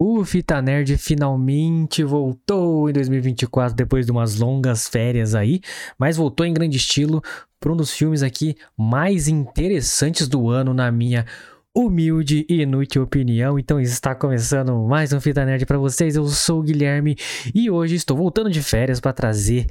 O 0.00 0.24
Fita 0.24 0.62
Nerd 0.62 0.96
finalmente 0.96 2.04
voltou 2.04 2.88
em 2.88 2.92
2024 2.92 3.74
depois 3.74 4.06
de 4.06 4.12
umas 4.12 4.36
longas 4.36 4.86
férias 4.86 5.34
aí, 5.34 5.60
mas 5.98 6.16
voltou 6.16 6.46
em 6.46 6.54
grande 6.54 6.76
estilo 6.76 7.20
para 7.58 7.72
um 7.72 7.76
dos 7.76 7.92
filmes 7.92 8.22
aqui 8.22 8.54
mais 8.76 9.26
interessantes 9.26 10.28
do 10.28 10.48
ano 10.48 10.72
na 10.72 10.92
minha 10.92 11.26
humilde 11.74 12.46
e 12.48 12.62
inútil 12.62 13.02
opinião. 13.02 13.58
Então 13.58 13.80
está 13.80 14.14
começando 14.14 14.72
mais 14.86 15.12
um 15.12 15.20
Fita 15.20 15.44
Nerd 15.44 15.66
para 15.66 15.78
vocês. 15.78 16.14
Eu 16.14 16.28
sou 16.28 16.60
o 16.60 16.62
Guilherme 16.62 17.16
e 17.52 17.68
hoje 17.68 17.96
estou 17.96 18.16
voltando 18.16 18.50
de 18.50 18.62
férias 18.62 19.00
para 19.00 19.12
trazer 19.12 19.66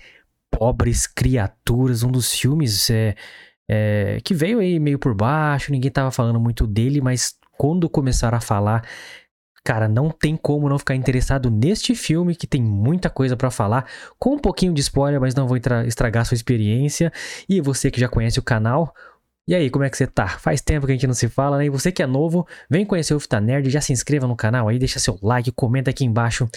Pobres 0.51 1.07
Criaturas, 1.07 2.03
um 2.03 2.11
dos 2.11 2.33
filmes 2.33 2.89
é, 2.89 3.15
é, 3.65 4.19
que 4.21 4.33
veio 4.33 4.59
aí 4.59 4.77
meio 4.77 4.99
por 4.99 5.15
baixo, 5.15 5.71
ninguém 5.71 5.89
tava 5.89 6.11
falando 6.11 6.37
muito 6.37 6.67
dele, 6.67 6.99
mas 6.99 7.33
quando 7.57 7.89
começaram 7.89 8.37
a 8.37 8.41
falar 8.41 8.83
Cara, 9.67 9.89
não 9.89 10.09
tem 10.09 10.37
como 10.37 10.69
não 10.69 10.79
ficar 10.79 10.95
interessado 10.95 11.51
neste 11.51 11.93
filme 11.93 12.37
que 12.37 12.47
tem 12.47 12.63
muita 12.63 13.09
coisa 13.09 13.35
para 13.35 13.51
falar, 13.51 13.85
com 14.17 14.35
um 14.35 14.39
pouquinho 14.39 14.73
de 14.73 14.79
spoiler, 14.79 15.19
mas 15.19 15.35
não 15.35 15.45
vou 15.45 15.57
estragar 15.85 16.25
sua 16.25 16.35
experiência. 16.35 17.11
E 17.49 17.59
você 17.59 17.91
que 17.91 17.99
já 17.99 18.07
conhece 18.07 18.39
o 18.39 18.41
canal, 18.41 18.95
e 19.45 19.53
aí, 19.53 19.69
como 19.69 19.83
é 19.83 19.89
que 19.89 19.97
você 19.97 20.07
tá? 20.07 20.25
Faz 20.25 20.61
tempo 20.61 20.85
que 20.85 20.93
a 20.93 20.95
gente 20.95 21.05
não 21.05 21.13
se 21.13 21.27
fala, 21.27 21.57
né? 21.57 21.65
E 21.65 21.69
você 21.69 21.91
que 21.91 22.01
é 22.01 22.07
novo, 22.07 22.47
vem 22.69 22.85
conhecer 22.85 23.13
o 23.13 23.19
Fita 23.19 23.41
Nerd, 23.41 23.69
já 23.69 23.81
se 23.81 23.91
inscreva 23.91 24.25
no 24.25 24.37
canal 24.37 24.69
aí, 24.69 24.79
deixa 24.79 24.99
seu 24.99 25.19
like, 25.21 25.51
comenta 25.51 25.89
aqui 25.89 26.05
embaixo 26.05 26.47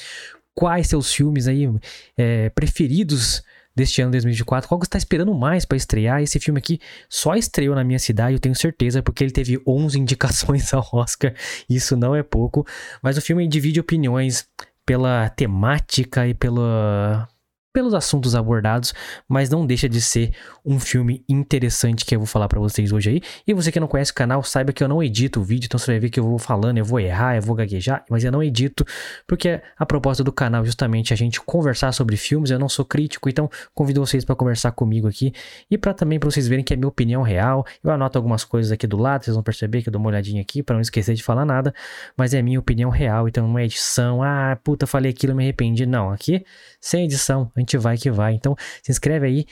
quais 0.54 0.86
seus 0.86 1.12
filmes 1.12 1.48
aí 1.48 1.68
é, 2.16 2.48
preferidos 2.50 3.42
deste 3.74 4.02
ano 4.02 4.10
2024. 4.12 4.68
Qual 4.68 4.78
que 4.80 4.86
está 4.86 4.98
esperando 4.98 5.34
mais 5.34 5.64
para 5.64 5.76
estrear? 5.76 6.22
Esse 6.22 6.38
filme 6.38 6.58
aqui 6.58 6.80
só 7.08 7.34
estreou 7.34 7.74
na 7.74 7.84
minha 7.84 7.98
cidade, 7.98 8.34
eu 8.34 8.40
tenho 8.40 8.54
certeza, 8.54 9.02
porque 9.02 9.24
ele 9.24 9.32
teve 9.32 9.60
11 9.66 9.98
indicações 10.00 10.72
ao 10.74 10.86
Oscar. 10.92 11.34
Isso 11.68 11.96
não 11.96 12.14
é 12.14 12.22
pouco. 12.22 12.66
Mas 13.02 13.16
o 13.16 13.20
filme 13.20 13.46
divide 13.48 13.80
opiniões 13.80 14.46
pela 14.84 15.28
temática 15.28 16.26
e 16.26 16.34
pela 16.34 17.28
pelos 17.72 17.94
assuntos 17.94 18.34
abordados, 18.34 18.92
mas 19.28 19.48
não 19.48 19.64
deixa 19.64 19.88
de 19.88 20.00
ser 20.00 20.32
um 20.64 20.80
filme 20.80 21.24
interessante 21.28 22.04
que 22.04 22.14
eu 22.14 22.20
vou 22.20 22.26
falar 22.26 22.48
para 22.48 22.58
vocês 22.58 22.92
hoje 22.92 23.10
aí. 23.10 23.22
E 23.46 23.54
você 23.54 23.70
que 23.70 23.78
não 23.78 23.86
conhece 23.86 24.10
o 24.10 24.14
canal, 24.14 24.42
saiba 24.42 24.72
que 24.72 24.82
eu 24.82 24.88
não 24.88 25.02
edito 25.02 25.40
o 25.40 25.44
vídeo, 25.44 25.66
então 25.66 25.78
você 25.78 25.92
vai 25.92 26.00
ver 26.00 26.10
que 26.10 26.18
eu 26.18 26.24
vou 26.24 26.38
falando, 26.38 26.78
eu 26.78 26.84
vou 26.84 26.98
errar, 26.98 27.36
eu 27.36 27.42
vou 27.42 27.54
gaguejar, 27.54 28.04
mas 28.10 28.24
eu 28.24 28.32
não 28.32 28.42
edito, 28.42 28.84
porque 29.26 29.60
a 29.78 29.86
proposta 29.86 30.24
do 30.24 30.32
canal 30.32 30.62
é 30.62 30.64
justamente 30.64 31.12
a 31.12 31.16
gente 31.16 31.40
conversar 31.40 31.92
sobre 31.92 32.16
filmes, 32.16 32.50
eu 32.50 32.58
não 32.58 32.68
sou 32.68 32.84
crítico, 32.84 33.28
então 33.28 33.48
convido 33.74 34.04
vocês 34.04 34.24
para 34.24 34.34
conversar 34.34 34.72
comigo 34.72 35.06
aqui 35.06 35.32
e 35.70 35.78
para 35.78 35.94
também 35.94 36.18
para 36.18 36.30
vocês 36.30 36.48
verem 36.48 36.64
que 36.64 36.74
é 36.74 36.76
minha 36.76 36.88
opinião 36.88 37.22
real. 37.22 37.64
Eu 37.82 37.90
anoto 37.90 38.18
algumas 38.18 38.44
coisas 38.44 38.72
aqui 38.72 38.86
do 38.86 38.96
lado, 38.96 39.24
vocês 39.24 39.34
vão 39.34 39.42
perceber 39.42 39.82
que 39.82 39.88
eu 39.88 39.92
dou 39.92 40.00
uma 40.00 40.08
olhadinha 40.08 40.42
aqui 40.42 40.62
para 40.62 40.74
não 40.74 40.80
esquecer 40.80 41.14
de 41.14 41.22
falar 41.22 41.44
nada, 41.44 41.72
mas 42.16 42.34
é 42.34 42.42
minha 42.42 42.58
opinião 42.58 42.90
real, 42.90 43.28
então 43.28 43.46
não 43.46 43.58
é 43.58 43.64
edição, 43.64 44.22
ah, 44.22 44.58
puta, 44.62 44.86
falei 44.86 45.10
aquilo, 45.10 45.34
me 45.34 45.44
arrependi. 45.44 45.86
Não, 45.86 46.10
aqui 46.10 46.44
sem 46.80 47.04
edição 47.04 47.50
gente 47.60 47.76
vai 47.78 47.96
que 47.96 48.10
vai. 48.10 48.34
Então, 48.34 48.56
se 48.82 48.90
inscreve 48.90 49.26
aí, 49.26 49.46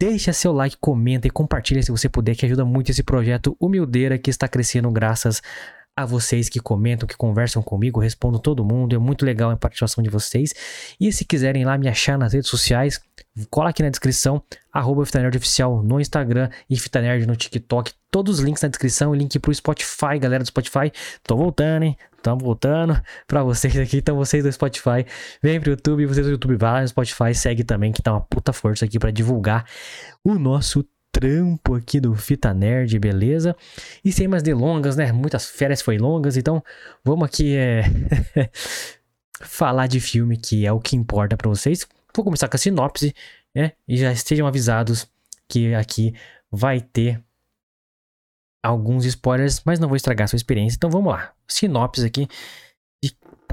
deixa 0.00 0.32
seu 0.32 0.52
like, 0.52 0.76
comenta 0.78 1.26
e 1.26 1.30
compartilha 1.30 1.82
se 1.82 1.90
você 1.90 2.08
puder, 2.08 2.34
que 2.36 2.46
ajuda 2.46 2.64
muito 2.64 2.90
esse 2.90 3.02
projeto 3.02 3.56
Humildeira 3.60 4.18
que 4.18 4.30
está 4.30 4.46
crescendo 4.46 4.90
graças 4.90 5.42
a 5.96 6.04
vocês 6.04 6.48
que 6.48 6.60
comentam, 6.60 7.08
que 7.08 7.16
conversam 7.16 7.62
comigo, 7.62 7.98
respondo 7.98 8.38
todo 8.38 8.62
mundo, 8.64 8.94
é 8.94 8.98
muito 8.98 9.24
legal 9.24 9.50
a 9.50 9.56
participação 9.56 10.04
de 10.04 10.10
vocês. 10.10 10.52
E 11.00 11.10
se 11.10 11.24
quiserem 11.24 11.64
lá 11.64 11.78
me 11.78 11.88
achar 11.88 12.18
nas 12.18 12.34
redes 12.34 12.50
sociais, 12.50 13.00
cola 13.50 13.70
aqui 13.70 13.82
na 13.82 13.88
descrição, 13.88 14.42
arroba 14.70 15.02
Oficial 15.02 15.82
no 15.82 15.98
Instagram 15.98 16.50
e 16.68 16.78
Fitanerd 16.78 17.26
no 17.26 17.34
TikTok. 17.34 17.92
Todos 18.10 18.38
os 18.38 18.44
links 18.44 18.62
na 18.62 18.68
descrição 18.68 19.14
e 19.14 19.18
link 19.18 19.38
pro 19.38 19.54
Spotify, 19.54 20.18
galera 20.20 20.44
do 20.44 20.46
Spotify. 20.46 20.92
Tô 21.22 21.36
voltando, 21.36 21.84
hein? 21.84 21.96
Estamos 22.16 22.42
voltando 22.42 23.00
para 23.26 23.42
vocês 23.42 23.78
aqui. 23.78 23.98
Então, 23.98 24.16
vocês 24.16 24.42
do 24.42 24.52
Spotify, 24.52 25.06
vem 25.42 25.60
pro 25.60 25.70
YouTube. 25.70 26.06
Vocês 26.06 26.26
do 26.26 26.32
YouTube, 26.32 26.56
vai 26.56 26.72
lá 26.72 26.80
no 26.82 26.88
Spotify, 26.88 27.34
segue 27.34 27.62
também, 27.64 27.92
que 27.92 28.02
tá 28.02 28.12
uma 28.12 28.20
puta 28.20 28.52
força 28.52 28.84
aqui 28.84 28.98
para 28.98 29.10
divulgar 29.10 29.64
o 30.24 30.34
nosso 30.34 30.84
trampo 31.18 31.74
aqui 31.74 31.98
do 31.98 32.14
Fita 32.14 32.52
Nerd, 32.52 32.98
beleza? 32.98 33.56
E 34.04 34.12
sem 34.12 34.28
mais 34.28 34.42
delongas, 34.42 34.96
né? 34.96 35.12
Muitas 35.12 35.46
férias 35.46 35.80
foi 35.80 35.96
longas, 35.96 36.36
então 36.36 36.62
vamos 37.02 37.24
aqui 37.24 37.56
é... 37.56 37.84
falar 39.40 39.86
de 39.86 39.98
filme 39.98 40.36
que 40.36 40.66
é 40.66 40.72
o 40.72 40.78
que 40.78 40.94
importa 40.94 41.34
para 41.34 41.48
vocês. 41.48 41.86
Vou 42.14 42.22
começar 42.22 42.48
com 42.48 42.56
a 42.56 42.58
sinopse, 42.58 43.14
né? 43.54 43.72
E 43.88 43.96
já 43.96 44.12
estejam 44.12 44.46
avisados 44.46 45.08
que 45.48 45.74
aqui 45.74 46.14
vai 46.50 46.82
ter 46.82 47.18
alguns 48.62 49.06
spoilers, 49.06 49.62
mas 49.64 49.78
não 49.78 49.88
vou 49.88 49.96
estragar 49.96 50.26
a 50.26 50.28
sua 50.28 50.36
experiência. 50.36 50.76
Então 50.76 50.90
vamos 50.90 51.10
lá. 51.10 51.32
Sinopse 51.48 52.04
aqui 52.04 52.28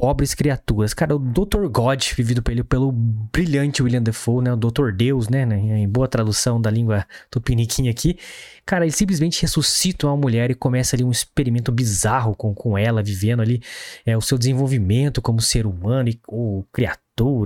pobres 0.04 0.36
criaturas. 0.36 0.94
Cara, 0.94 1.16
o 1.16 1.18
Dr. 1.18 1.66
God, 1.72 2.04
vivido 2.18 2.44
pelo, 2.44 2.66
pelo 2.66 2.92
brilhante 2.92 3.82
William 3.82 4.04
Defoe, 4.04 4.44
né? 4.44 4.52
O 4.52 4.58
Dr. 4.58 4.92
Deus, 4.92 5.30
né? 5.30 5.44
Em 5.44 5.88
boa 5.88 6.10
tradução 6.10 6.60
da 6.60 6.70
língua 6.70 7.08
tupiniquim 7.32 7.88
aqui. 7.88 8.18
Cara, 8.66 8.84
ele 8.84 8.92
simplesmente 8.92 9.42
ressuscita 9.42 10.06
uma 10.06 10.18
mulher 10.18 10.52
e 10.52 10.56
começa 10.56 10.94
ali 10.94 11.06
um 11.06 11.12
experimento 11.12 11.72
bizarro 11.72 12.36
com, 12.36 12.54
com 12.54 12.78
ela, 12.78 13.02
vivendo 13.02 13.42
ali 13.42 13.62
é, 14.06 14.18
o 14.18 14.20
seu 14.20 14.38
desenvolvimento 14.38 15.22
como 15.22 15.40
ser 15.40 15.66
humano 15.66 16.10
e 16.10 16.20
o 16.28 16.66
criatura 16.74 17.03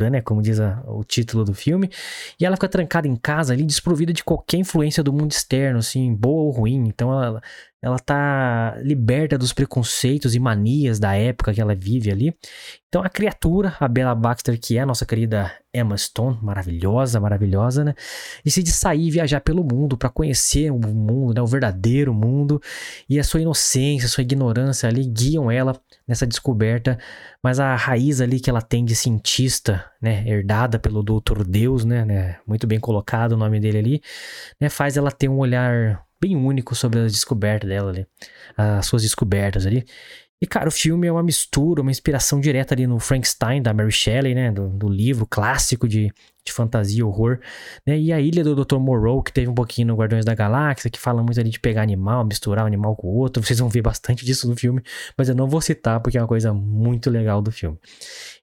né, 0.10 0.22
como 0.22 0.42
diz 0.42 0.60
a, 0.60 0.82
o 0.88 1.04
título 1.04 1.44
do 1.44 1.54
filme, 1.54 1.90
e 2.40 2.46
ela 2.46 2.56
fica 2.56 2.70
trancada 2.70 3.08
em 3.08 3.16
casa 3.16 3.54
ali, 3.54 3.64
desprovida 3.64 4.14
de 4.14 4.24
qualquer 4.24 4.58
influência 4.58 5.04
do 5.04 5.12
mundo 5.12 5.32
externo, 5.32 5.80
assim, 5.80 6.14
boa 6.16 6.44
ou 6.44 6.52
ruim. 6.52 6.86
Então 6.88 7.12
ela, 7.12 7.42
ela 7.82 8.00
tá 8.00 8.78
liberta 8.82 9.38
dos 9.38 9.54
preconceitos 9.54 10.34
e 10.36 10.40
manias 10.40 11.00
da 11.00 11.16
época 11.16 11.54
que 11.54 11.62
ela 11.62 11.76
vive 11.76 12.10
ali. 12.10 12.34
Então 12.88 13.04
a 13.04 13.10
criatura, 13.10 13.76
a 13.80 13.88
Bella 13.88 14.16
Baxter, 14.16 14.60
que 14.60 14.78
é 14.78 14.82
a 14.82 14.86
nossa 14.86 15.06
querida 15.06 15.52
Emma 15.74 15.98
Stone, 15.98 16.40
maravilhosa, 16.42 17.20
maravilhosa, 17.20 17.84
né? 17.84 17.94
Decide 18.44 18.72
sair 18.72 19.08
e 19.08 19.12
viajar 19.12 19.42
pelo 19.42 19.64
mundo 19.64 19.98
para 19.98 20.10
conhecer 20.10 20.72
o 20.72 20.80
mundo, 20.80 21.34
né? 21.34 21.42
O 21.42 21.46
verdadeiro 21.46 22.14
mundo. 22.14 22.62
E 23.10 23.20
a 23.20 23.24
sua 23.24 23.42
inocência, 23.42 24.08
a 24.08 24.10
sua 24.10 24.24
ignorância 24.24 24.88
ali 24.88 25.06
guiam 25.06 25.52
ela 25.52 25.80
nessa 26.08 26.26
descoberta. 26.26 26.98
Mas 27.44 27.60
a 27.60 27.76
raiz 27.76 28.22
ali 28.22 28.40
que 28.40 28.50
ela 28.50 28.62
tem 28.62 28.86
de 28.86 28.96
cientista, 28.96 29.86
né? 30.02 30.24
Herdada 30.28 30.80
pelo 30.80 31.04
Doutor 31.04 31.44
Deus, 31.44 31.84
né? 31.84 32.06
né? 32.06 32.38
Muito 32.48 32.66
bem 32.66 32.80
colocado 32.80 33.34
o 33.34 33.38
nome 33.38 33.60
dele 33.60 33.78
ali, 33.78 34.02
né? 34.60 34.70
Faz 34.70 34.98
ela 34.98 35.12
ter 35.12 35.28
um 35.28 35.38
olhar 35.38 36.04
bem 36.20 36.36
único 36.36 36.74
sobre 36.76 37.00
a 37.00 37.06
descoberta 37.06 37.68
dela 37.68 37.92
ali. 37.92 38.08
As 38.56 38.86
suas 38.86 39.02
descobertas 39.02 39.66
ali. 39.66 39.86
E, 40.40 40.46
cara, 40.46 40.70
o 40.70 40.72
filme 40.72 41.08
é 41.08 41.12
uma 41.12 41.24
mistura, 41.24 41.82
uma 41.82 41.90
inspiração 41.90 42.40
direta 42.40 42.76
ali 42.76 42.86
no 42.86 43.00
Frankenstein, 43.00 43.60
da 43.60 43.74
Mary 43.74 43.92
Shelley, 43.92 44.36
né? 44.36 44.52
Do, 44.52 44.70
do 44.70 44.88
livro 44.88 45.26
clássico 45.26 45.88
de, 45.88 46.14
de 46.46 46.54
fantasia 46.54 47.04
horror. 47.04 47.40
Né? 47.86 47.98
E 47.98 48.14
a 48.14 48.22
Ilha 48.22 48.44
do 48.44 48.64
Dr. 48.64 48.78
Moreau, 48.78 49.24
que 49.24 49.34
teve 49.34 49.50
um 49.50 49.56
pouquinho 49.56 49.88
no 49.88 49.96
Guardiões 49.96 50.24
da 50.24 50.36
Galáxia, 50.36 50.92
que 50.92 51.00
fala 51.00 51.24
muito 51.24 51.40
ali 51.40 51.50
de 51.50 51.60
pegar 51.60 51.82
animal, 51.82 52.24
misturar 52.24 52.66
um 52.66 52.68
animal 52.68 52.96
com 52.96 53.08
o 53.08 53.16
outro. 53.16 53.44
Vocês 53.44 53.58
vão 53.58 53.68
ver 53.68 53.82
bastante 53.82 54.24
disso 54.24 54.48
no 54.48 54.56
filme, 54.56 54.82
mas 55.18 55.28
eu 55.28 55.34
não 55.34 55.48
vou 55.48 55.60
citar 55.60 56.00
porque 56.02 56.20
é 56.20 56.22
uma 56.22 56.28
coisa 56.28 56.54
muito 56.54 57.10
legal 57.10 57.42
do 57.42 57.52
filme. 57.52 57.80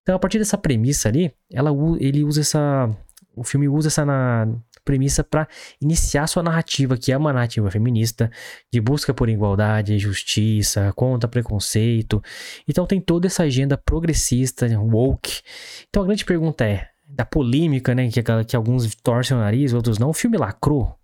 Então, 0.02 0.16
a 0.16 0.18
partir 0.18 0.38
dessa 0.38 0.58
premissa 0.58 1.08
ali, 1.08 1.32
ela, 1.52 1.70
ele 2.00 2.24
usa 2.24 2.40
essa. 2.40 2.90
O 3.36 3.44
filme 3.44 3.68
usa 3.68 3.86
essa 3.86 4.04
na, 4.04 4.48
premissa 4.84 5.24
para 5.24 5.48
iniciar 5.80 6.26
sua 6.26 6.42
narrativa, 6.42 6.96
que 6.96 7.12
é 7.12 7.16
uma 7.16 7.32
narrativa 7.32 7.70
feminista, 7.70 8.30
de 8.72 8.80
busca 8.80 9.14
por 9.14 9.28
igualdade, 9.28 9.98
justiça, 9.98 10.92
contra 10.94 11.28
preconceito. 11.28 12.22
Então 12.68 12.86
tem 12.86 13.00
toda 13.00 13.26
essa 13.26 13.44
agenda 13.44 13.76
progressista, 13.76 14.66
woke. 14.78 15.40
Então 15.88 16.02
a 16.02 16.06
grande 16.06 16.24
pergunta 16.24 16.64
é, 16.64 16.88
da 17.08 17.24
polêmica, 17.24 17.94
né, 17.94 18.08
que, 18.08 18.22
que 18.22 18.56
alguns 18.56 18.94
torcem 18.96 19.36
o 19.36 19.40
nariz, 19.40 19.72
outros 19.72 19.98
não, 19.98 20.10
o 20.10 20.14
filme 20.14 20.36
lacrou? 20.36 20.98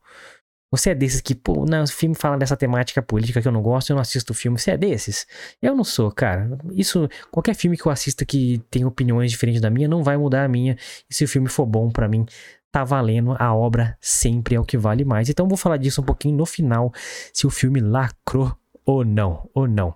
Você 0.73 0.91
é 0.91 0.95
desses 0.95 1.21
que, 1.21 1.35
pô, 1.35 1.65
não, 1.69 1.83
o 1.83 1.89
filme 1.89 2.15
fala 2.15 2.39
dessa 2.39 2.57
temática 2.57 3.03
política 3.03 3.43
que 3.43 3.49
eu 3.49 3.51
não 3.51 3.61
gosto, 3.61 3.91
eu 3.91 3.95
não 3.95 4.01
assisto 4.01 4.33
o 4.33 4.37
filme. 4.37 4.57
Você 4.57 4.71
é 4.71 4.77
desses? 4.79 5.27
Eu 5.61 5.75
não 5.75 5.83
sou, 5.83 6.13
cara. 6.13 6.57
Isso, 6.73 7.09
qualquer 7.31 7.55
filme 7.55 7.77
que 7.77 7.85
eu 7.85 7.91
assista 7.91 8.25
que 8.25 8.63
tem 8.71 8.85
opiniões 8.85 9.33
diferentes 9.33 9.61
da 9.61 9.69
minha, 9.69 9.89
não 9.89 10.05
vai 10.05 10.17
mudar 10.17 10.45
a 10.45 10.49
minha. 10.49 10.77
E 11.11 11.15
se 11.15 11.25
o 11.25 11.29
filme 11.29 11.49
for 11.49 11.67
bom 11.67 11.91
para 11.91 12.09
mim, 12.09 12.25
tá 12.71 12.85
valendo, 12.85 13.35
a 13.39 13.55
obra 13.55 13.97
sempre 14.01 14.55
é 14.55 14.61
o 14.61 14.65
que 14.65 14.79
vale 14.79 15.05
mais. 15.05 15.29
Então 15.29 15.49
vou 15.49 15.57
falar 15.57 15.77
disso 15.77 16.01
um 16.01 16.05
pouquinho 16.05 16.37
no 16.37 16.47
final, 16.47 16.93
se 17.33 17.47
o 17.47 17.51
filme 17.51 17.81
lacrou 17.81 18.57
ou 18.85 19.05
não, 19.05 19.49
ou 19.55 19.67
não. 19.67 19.95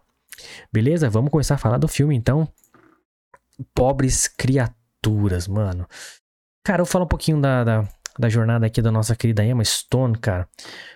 Beleza? 0.72 1.08
Vamos 1.08 1.30
começar 1.30 1.54
a 1.54 1.58
falar 1.58 1.78
do 1.78 1.88
filme 1.88 2.14
então. 2.14 2.48
Pobres 3.74 4.26
criaturas, 4.26 5.46
mano. 5.46 5.86
Cara, 6.64 6.82
eu 6.82 6.86
falo 6.86 7.04
um 7.04 7.08
pouquinho 7.08 7.40
da, 7.40 7.62
da, 7.62 7.88
da 8.18 8.28
jornada 8.28 8.66
aqui 8.66 8.82
da 8.82 8.90
nossa 8.90 9.14
querida 9.14 9.44
Emma 9.44 9.64
Stone, 9.64 10.18
cara. 10.18 10.48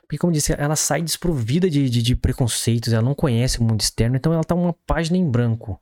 Porque, 0.03 0.19
como 0.19 0.33
disse, 0.33 0.55
ela 0.59 0.75
sai 0.75 1.03
desprovida 1.03 1.69
de, 1.71 1.89
de, 1.89 2.03
de 2.03 2.17
preconceitos, 2.17 2.93
ela 2.93 3.03
não 3.03 3.15
conhece 3.15 3.61
o 3.61 3.65
mundo 3.65 3.81
externo, 3.81 4.17
então 4.17 4.33
ela 4.33 4.43
tá 4.43 4.55
uma 4.55 4.73
página 4.87 5.17
em 5.17 5.31
branco. 5.31 5.81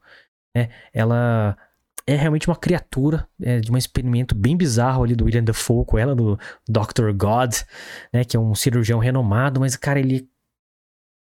Né? 0.55 0.71
Ela 0.93 1.57
é 2.07 2.15
realmente 2.15 2.47
uma 2.47 2.57
criatura 2.57 3.29
é, 3.43 3.59
de 3.59 3.71
um 3.73 3.77
experimento 3.77 4.35
bem 4.35 4.57
bizarro 4.57 5.03
ali 5.03 5.17
do 5.17 5.25
William 5.25 5.43
Dafoe 5.43 5.85
com 5.85 5.99
ela, 5.99 6.15
do 6.15 6.39
Dr. 6.69 7.13
God, 7.15 7.55
né? 8.13 8.25
Que 8.25 8.37
é 8.37 8.41
um 8.41 8.55
cirurgião 8.55 8.99
renomado, 8.99 9.59
mas, 9.59 9.75
cara, 9.77 9.99
ele 9.99 10.29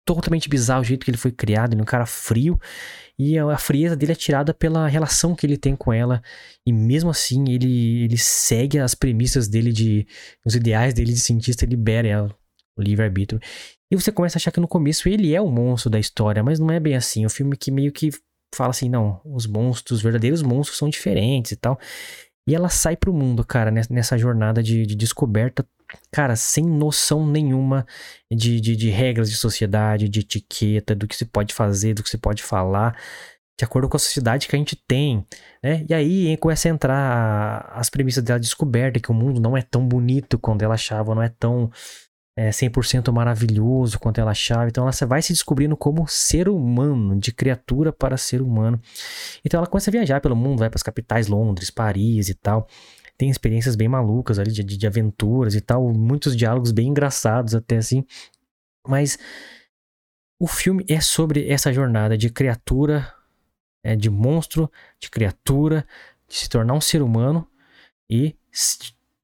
totalmente 0.06 0.48
bizarro 0.48 0.82
o 0.82 0.84
jeito 0.84 1.04
que 1.04 1.10
ele 1.10 1.18
foi 1.18 1.32
criado, 1.32 1.72
ele 1.72 1.80
é 1.80 1.82
um 1.82 1.86
cara 1.86 2.06
frio. 2.06 2.58
E 3.18 3.36
a 3.36 3.58
frieza 3.58 3.96
dele 3.96 4.12
é 4.12 4.14
tirada 4.14 4.54
pela 4.54 4.86
relação 4.86 5.34
que 5.34 5.44
ele 5.44 5.56
tem 5.56 5.74
com 5.74 5.92
ela. 5.92 6.22
E 6.64 6.72
mesmo 6.72 7.10
assim, 7.10 7.44
ele, 7.48 8.04
ele 8.04 8.18
segue 8.18 8.78
as 8.78 8.94
premissas 8.94 9.48
dele 9.48 9.72
de. 9.72 10.06
os 10.44 10.54
ideais 10.54 10.94
dele 10.94 11.12
de 11.12 11.18
cientista 11.18 11.64
e 11.64 11.68
libera 11.68 12.06
ela, 12.06 12.38
o 12.78 12.82
livre-arbítrio. 12.82 13.40
E 13.90 13.96
você 13.96 14.12
começa 14.12 14.36
a 14.36 14.38
achar 14.38 14.52
que 14.52 14.60
no 14.60 14.68
começo 14.68 15.08
ele 15.08 15.34
é 15.34 15.40
o 15.40 15.50
monstro 15.50 15.90
da 15.90 15.98
história, 15.98 16.42
mas 16.42 16.58
não 16.58 16.70
é 16.70 16.78
bem 16.78 16.94
assim. 16.94 17.24
O 17.24 17.30
filme 17.30 17.56
que 17.56 17.70
meio 17.70 17.90
que 17.90 18.10
fala 18.54 18.70
assim: 18.70 18.88
não, 18.88 19.20
os 19.24 19.46
monstros, 19.46 19.98
os 19.98 20.02
verdadeiros 20.02 20.42
monstros 20.42 20.78
são 20.78 20.88
diferentes 20.88 21.52
e 21.52 21.56
tal. 21.56 21.78
E 22.48 22.54
ela 22.54 22.68
sai 22.68 22.96
pro 22.96 23.12
mundo, 23.12 23.44
cara, 23.44 23.72
nessa 23.90 24.16
jornada 24.16 24.62
de, 24.62 24.86
de 24.86 24.94
descoberta, 24.94 25.66
cara, 26.12 26.36
sem 26.36 26.64
noção 26.64 27.26
nenhuma 27.26 27.84
de, 28.32 28.60
de, 28.60 28.76
de, 28.76 28.88
regras 28.88 29.28
de 29.28 29.36
sociedade, 29.36 30.08
de 30.08 30.20
etiqueta, 30.20 30.94
do 30.94 31.08
que 31.08 31.16
se 31.16 31.24
pode 31.24 31.52
fazer, 31.52 31.94
do 31.94 32.04
que 32.04 32.08
se 32.08 32.18
pode 32.18 32.44
falar, 32.44 32.96
de 33.58 33.64
acordo 33.64 33.88
com 33.88 33.96
a 33.96 34.00
sociedade 34.00 34.46
que 34.46 34.54
a 34.54 34.58
gente 34.58 34.76
tem, 34.76 35.26
né? 35.60 35.84
E 35.88 35.94
aí 35.94 36.36
começa 36.36 36.68
a 36.68 36.70
entrar 36.70 37.72
as 37.74 37.90
premissas 37.90 38.22
dela 38.22 38.38
descoberta, 38.38 39.00
que 39.00 39.10
o 39.10 39.14
mundo 39.14 39.40
não 39.40 39.56
é 39.56 39.62
tão 39.62 39.86
bonito 39.86 40.38
quanto 40.38 40.62
ela 40.62 40.74
achava, 40.74 41.16
não 41.16 41.22
é 41.22 41.28
tão 41.28 41.70
é, 42.36 42.50
100% 42.50 43.10
maravilhoso 43.10 43.98
quanto 43.98 44.20
ela 44.20 44.32
achava. 44.32 44.68
Então 44.68 44.84
ela 44.84 44.92
vai 45.08 45.22
se 45.22 45.32
descobrindo 45.32 45.76
como 45.76 46.06
ser 46.06 46.48
humano, 46.48 47.18
de 47.18 47.32
criatura 47.32 47.92
para 47.92 48.16
ser 48.18 48.42
humano. 48.42 48.80
Então 49.44 49.58
ela 49.58 49.66
começa 49.66 49.90
a 49.90 49.92
viajar 49.92 50.20
pelo 50.20 50.36
mundo, 50.36 50.58
vai 50.58 50.68
para 50.68 50.76
as 50.76 50.82
capitais, 50.82 51.28
Londres, 51.28 51.70
Paris 51.70 52.28
e 52.28 52.34
tal. 52.34 52.68
Tem 53.16 53.30
experiências 53.30 53.74
bem 53.74 53.88
malucas 53.88 54.38
ali 54.38 54.52
de, 54.52 54.62
de 54.62 54.86
aventuras 54.86 55.54
e 55.54 55.60
tal, 55.62 55.90
muitos 55.94 56.36
diálogos 56.36 56.70
bem 56.70 56.88
engraçados 56.88 57.54
até 57.54 57.78
assim. 57.78 58.04
Mas 58.86 59.18
o 60.38 60.46
filme 60.46 60.84
é 60.86 61.00
sobre 61.00 61.48
essa 61.48 61.72
jornada 61.72 62.18
de 62.18 62.28
criatura, 62.28 63.10
é, 63.82 63.96
de 63.96 64.10
monstro, 64.10 64.70
de 65.00 65.08
criatura, 65.08 65.86
de 66.28 66.36
se 66.36 66.48
tornar 66.48 66.74
um 66.74 66.80
ser 66.80 67.00
humano 67.00 67.48
e 68.10 68.36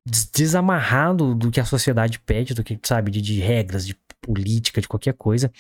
desamarrado 0.07 1.35
do 1.35 1.51
que 1.51 1.61
a 1.61 1.65
sociedade 1.65 2.19
pede, 2.21 2.55
do 2.55 2.65
que, 2.65 2.79
sabe, 2.83 3.11
de, 3.11 3.21
de 3.21 3.41
regras, 3.41 3.87
de 3.87 3.97
política, 4.21 4.81
de 4.81 4.89
qualquer 4.89 5.15
coisa. 5.15 5.53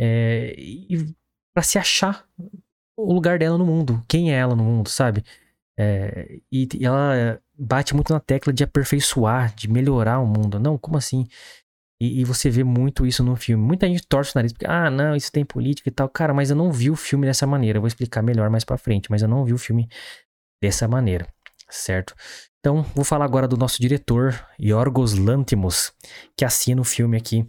É, 0.00 0.54
e 0.56 1.14
para 1.54 1.62
se 1.62 1.78
achar 1.78 2.26
o 2.96 3.12
lugar 3.12 3.38
dela 3.38 3.58
no 3.58 3.66
mundo, 3.66 4.04
quem 4.08 4.32
é 4.32 4.36
ela 4.36 4.54
no 4.56 4.64
mundo, 4.64 4.88
sabe? 4.88 5.24
É, 5.78 6.40
e, 6.50 6.68
e, 6.74 6.84
ela 6.84 7.40
bate 7.56 7.94
muito 7.94 8.12
na 8.12 8.20
tecla 8.20 8.52
de 8.52 8.64
aperfeiçoar, 8.64 9.54
de 9.54 9.68
melhorar 9.68 10.18
o 10.18 10.26
mundo. 10.26 10.58
Não, 10.58 10.76
como 10.78 10.96
assim? 10.96 11.26
E, 12.00 12.20
e, 12.20 12.24
você 12.24 12.50
vê 12.50 12.64
muito 12.64 13.06
isso 13.06 13.22
no 13.22 13.36
filme. 13.36 13.62
Muita 13.62 13.86
gente 13.86 14.06
torce 14.06 14.32
o 14.34 14.38
nariz, 14.38 14.52
porque, 14.52 14.66
ah, 14.66 14.90
não, 14.90 15.14
isso 15.16 15.30
tem 15.30 15.44
política 15.44 15.88
e 15.88 15.92
tal. 15.92 16.08
Cara, 16.08 16.32
mas 16.34 16.50
eu 16.50 16.56
não 16.56 16.72
vi 16.72 16.90
o 16.90 16.96
filme 16.96 17.26
dessa 17.26 17.46
maneira. 17.46 17.78
Eu 17.78 17.82
vou 17.82 17.88
explicar 17.88 18.22
melhor 18.22 18.50
mais 18.50 18.64
pra 18.64 18.78
frente, 18.78 19.10
mas 19.10 19.22
eu 19.22 19.28
não 19.28 19.44
vi 19.44 19.52
o 19.52 19.58
filme 19.58 19.88
dessa 20.62 20.88
maneira, 20.88 21.26
certo? 21.70 22.14
Então, 22.60 22.82
vou 22.94 23.04
falar 23.04 23.24
agora 23.24 23.46
do 23.46 23.56
nosso 23.56 23.80
diretor, 23.80 24.46
Yorgos 24.60 25.14
Lanthimos, 25.14 25.92
que 26.36 26.44
assina 26.44 26.80
o 26.80 26.84
filme 26.84 27.16
aqui, 27.16 27.46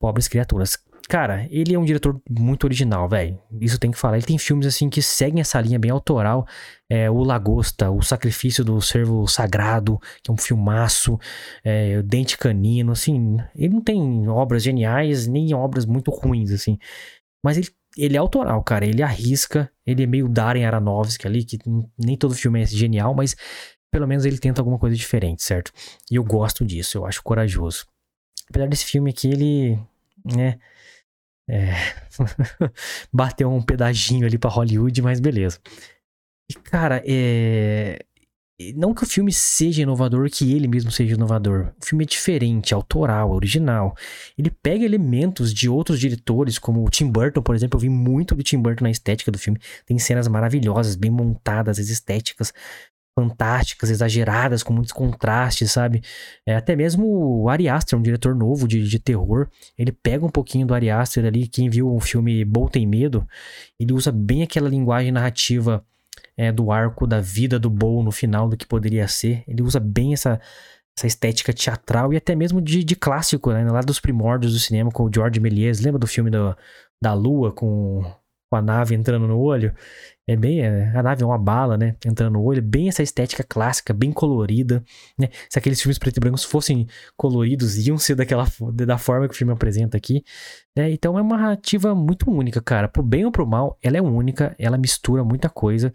Pobres 0.00 0.28
Criaturas. 0.28 0.78
Cara, 1.08 1.46
ele 1.50 1.74
é 1.74 1.78
um 1.78 1.84
diretor 1.84 2.18
muito 2.28 2.64
original, 2.64 3.06
velho. 3.06 3.38
Isso 3.60 3.78
tem 3.78 3.90
que 3.90 3.98
falar. 3.98 4.16
Ele 4.16 4.26
tem 4.26 4.38
filmes 4.38 4.66
assim 4.66 4.88
que 4.88 5.02
seguem 5.02 5.40
essa 5.40 5.60
linha 5.60 5.78
bem 5.78 5.90
autoral. 5.90 6.46
É, 6.88 7.10
o 7.10 7.22
Lagosta, 7.22 7.90
O 7.90 8.00
Sacrifício 8.00 8.64
do 8.64 8.80
Servo 8.80 9.26
Sagrado, 9.26 9.98
que 10.22 10.30
é 10.30 10.34
um 10.34 10.36
filmaço. 10.36 11.18
É, 11.62 11.98
o 11.98 12.02
Dente 12.02 12.38
Canino, 12.38 12.92
assim. 12.92 13.36
Ele 13.54 13.74
não 13.74 13.82
tem 13.82 14.26
obras 14.28 14.62
geniais, 14.62 15.26
nem 15.26 15.54
obras 15.54 15.84
muito 15.84 16.10
ruins, 16.10 16.50
assim. 16.50 16.78
Mas 17.44 17.58
ele, 17.58 17.68
ele 17.96 18.16
é 18.16 18.18
autoral, 18.18 18.62
cara. 18.62 18.86
Ele 18.86 19.02
arrisca. 19.02 19.70
Ele 19.86 20.02
é 20.02 20.06
meio 20.06 20.28
Darren 20.28 20.64
Aronofsky 20.64 21.26
ali, 21.26 21.44
que 21.44 21.58
nem 21.98 22.16
todo 22.16 22.34
filme 22.34 22.62
é 22.62 22.66
genial, 22.66 23.14
mas 23.14 23.36
pelo 23.90 24.08
menos 24.08 24.24
ele 24.24 24.38
tenta 24.38 24.60
alguma 24.60 24.78
coisa 24.78 24.96
diferente, 24.96 25.42
certo? 25.42 25.70
E 26.10 26.16
eu 26.16 26.24
gosto 26.24 26.64
disso, 26.64 26.98
eu 26.98 27.06
acho 27.06 27.22
corajoso. 27.22 27.86
Apesar 28.48 28.68
desse 28.68 28.84
filme 28.84 29.10
aqui, 29.10 29.28
ele, 29.28 29.78
né, 30.24 30.58
é... 31.48 31.72
bateu 33.12 33.52
um 33.52 33.62
pedaginho 33.62 34.26
ali 34.26 34.38
para 34.38 34.50
Hollywood, 34.50 35.00
mas 35.02 35.20
beleza. 35.20 35.60
E 36.50 36.54
cara, 36.54 37.02
é 37.06 38.04
não 38.76 38.94
que 38.94 39.02
o 39.02 39.06
filme 39.06 39.32
seja 39.32 39.82
inovador, 39.82 40.30
que 40.30 40.52
ele 40.52 40.68
mesmo 40.68 40.90
seja 40.90 41.14
inovador. 41.14 41.72
O 41.82 41.84
filme 41.84 42.04
é 42.04 42.06
diferente, 42.06 42.72
autoral, 42.72 43.32
original. 43.32 43.96
Ele 44.38 44.50
pega 44.50 44.84
elementos 44.84 45.52
de 45.52 45.68
outros 45.68 45.98
diretores, 45.98 46.58
como 46.58 46.84
o 46.84 46.88
Tim 46.88 47.10
Burton, 47.10 47.42
por 47.42 47.56
exemplo. 47.56 47.76
Eu 47.76 47.80
vi 47.80 47.88
muito 47.88 48.34
do 48.34 48.42
Tim 48.44 48.58
Burton 48.58 48.84
na 48.84 48.90
estética 48.90 49.32
do 49.32 49.38
filme. 49.38 49.58
Tem 49.84 49.98
cenas 49.98 50.28
maravilhosas, 50.28 50.94
bem 50.94 51.10
montadas, 51.10 51.80
as 51.80 51.88
estéticas 51.88 52.52
fantásticas, 53.18 53.90
exageradas, 53.90 54.62
com 54.62 54.72
muitos 54.72 54.92
contrastes, 54.92 55.70
sabe? 55.70 56.02
É, 56.46 56.56
até 56.56 56.74
mesmo 56.74 57.06
o 57.42 57.48
Ari 57.48 57.68
Aster, 57.68 57.98
um 57.98 58.02
diretor 58.02 58.34
novo 58.34 58.66
de, 58.66 58.86
de 58.88 58.98
terror, 58.98 59.48
ele 59.78 59.92
pega 59.92 60.26
um 60.26 60.30
pouquinho 60.30 60.66
do 60.66 60.74
Ari 60.74 60.90
Aster 60.90 61.24
ali, 61.24 61.46
quem 61.46 61.70
viu 61.70 61.94
o 61.94 62.00
filme 62.00 62.44
Bol 62.44 62.68
Tem 62.68 62.86
Medo, 62.86 63.26
ele 63.78 63.92
usa 63.92 64.10
bem 64.10 64.42
aquela 64.42 64.68
linguagem 64.68 65.12
narrativa 65.12 65.84
é, 66.36 66.52
do 66.52 66.70
arco 66.70 67.06
da 67.06 67.20
vida 67.20 67.58
do 67.58 67.70
Bol 67.70 68.02
no 68.02 68.10
final 68.10 68.48
do 68.48 68.56
que 68.56 68.66
poderia 68.66 69.06
ser, 69.08 69.44
ele 69.46 69.62
usa 69.62 69.78
bem 69.80 70.12
essa, 70.12 70.40
essa 70.96 71.06
estética 71.06 71.52
teatral 71.52 72.12
e 72.12 72.16
até 72.16 72.34
mesmo 72.34 72.60
de, 72.60 72.84
de 72.84 72.96
clássico, 72.96 73.52
né? 73.52 73.64
Lá 73.64 73.80
dos 73.80 74.00
primórdios 74.00 74.52
do 74.52 74.58
cinema 74.58 74.90
com 74.90 75.04
o 75.04 75.10
George 75.12 75.40
Méliès, 75.40 75.80
lembra 75.80 75.98
do 75.98 76.06
filme 76.06 76.30
do, 76.30 76.56
da 77.02 77.12
Lua 77.14 77.52
com, 77.52 78.02
com 78.50 78.56
a 78.56 78.62
nave 78.62 78.94
entrando 78.94 79.26
no 79.26 79.38
olho? 79.38 79.74
É 80.26 80.36
bem. 80.36 80.60
É, 80.60 80.90
a 80.96 81.02
nave 81.02 81.22
é 81.22 81.26
uma 81.26 81.38
bala, 81.38 81.76
né? 81.76 81.96
Entrando 82.04 82.34
no 82.34 82.42
olho. 82.42 82.62
Bem 82.62 82.88
essa 82.88 83.02
estética 83.02 83.44
clássica, 83.44 83.92
bem 83.92 84.12
colorida. 84.12 84.82
Né? 85.18 85.28
Se 85.50 85.58
aqueles 85.58 85.80
filmes 85.80 85.98
preto 85.98 86.16
e 86.16 86.20
brancos 86.20 86.44
fossem 86.44 86.86
coloridos, 87.16 87.76
iam 87.86 87.98
ser 87.98 88.14
daquela, 88.14 88.46
da 88.72 88.98
forma 88.98 89.28
que 89.28 89.34
o 89.34 89.36
filme 89.36 89.52
apresenta 89.52 89.96
aqui. 89.96 90.24
Né? 90.76 90.90
Então 90.90 91.18
é 91.18 91.22
uma 91.22 91.36
narrativa 91.36 91.94
muito 91.94 92.30
única, 92.30 92.60
cara. 92.62 92.88
Pro 92.88 93.02
bem 93.02 93.24
ou 93.24 93.32
pro 93.32 93.46
mal, 93.46 93.78
ela 93.82 93.98
é 93.98 94.02
única. 94.02 94.54
Ela 94.58 94.78
mistura 94.78 95.24
muita 95.24 95.48
coisa. 95.50 95.92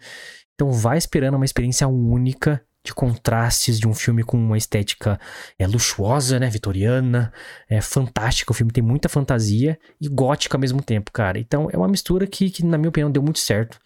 Então 0.54 0.70
vai 0.70 0.98
esperando 0.98 1.34
uma 1.34 1.44
experiência 1.44 1.88
única 1.88 2.62
de 2.84 2.94
contrastes 2.94 3.78
de 3.78 3.86
um 3.86 3.94
filme 3.94 4.22
com 4.22 4.36
uma 4.38 4.56
estética 4.56 5.20
é, 5.58 5.66
luxuosa, 5.66 6.38
né, 6.38 6.48
vitoriana, 6.48 7.32
é 7.68 7.80
fantástica, 7.80 8.52
o 8.52 8.54
filme 8.54 8.72
tem 8.72 8.82
muita 8.82 9.08
fantasia 9.08 9.78
e 10.00 10.08
gótica 10.08 10.56
ao 10.56 10.60
mesmo 10.60 10.82
tempo, 10.82 11.12
cara. 11.12 11.38
Então 11.38 11.68
é 11.70 11.76
uma 11.76 11.88
mistura 11.88 12.26
que, 12.26 12.50
que 12.50 12.64
na 12.64 12.78
minha 12.78 12.88
opinião 12.88 13.10
deu 13.10 13.22
muito 13.22 13.38
certo. 13.38 13.78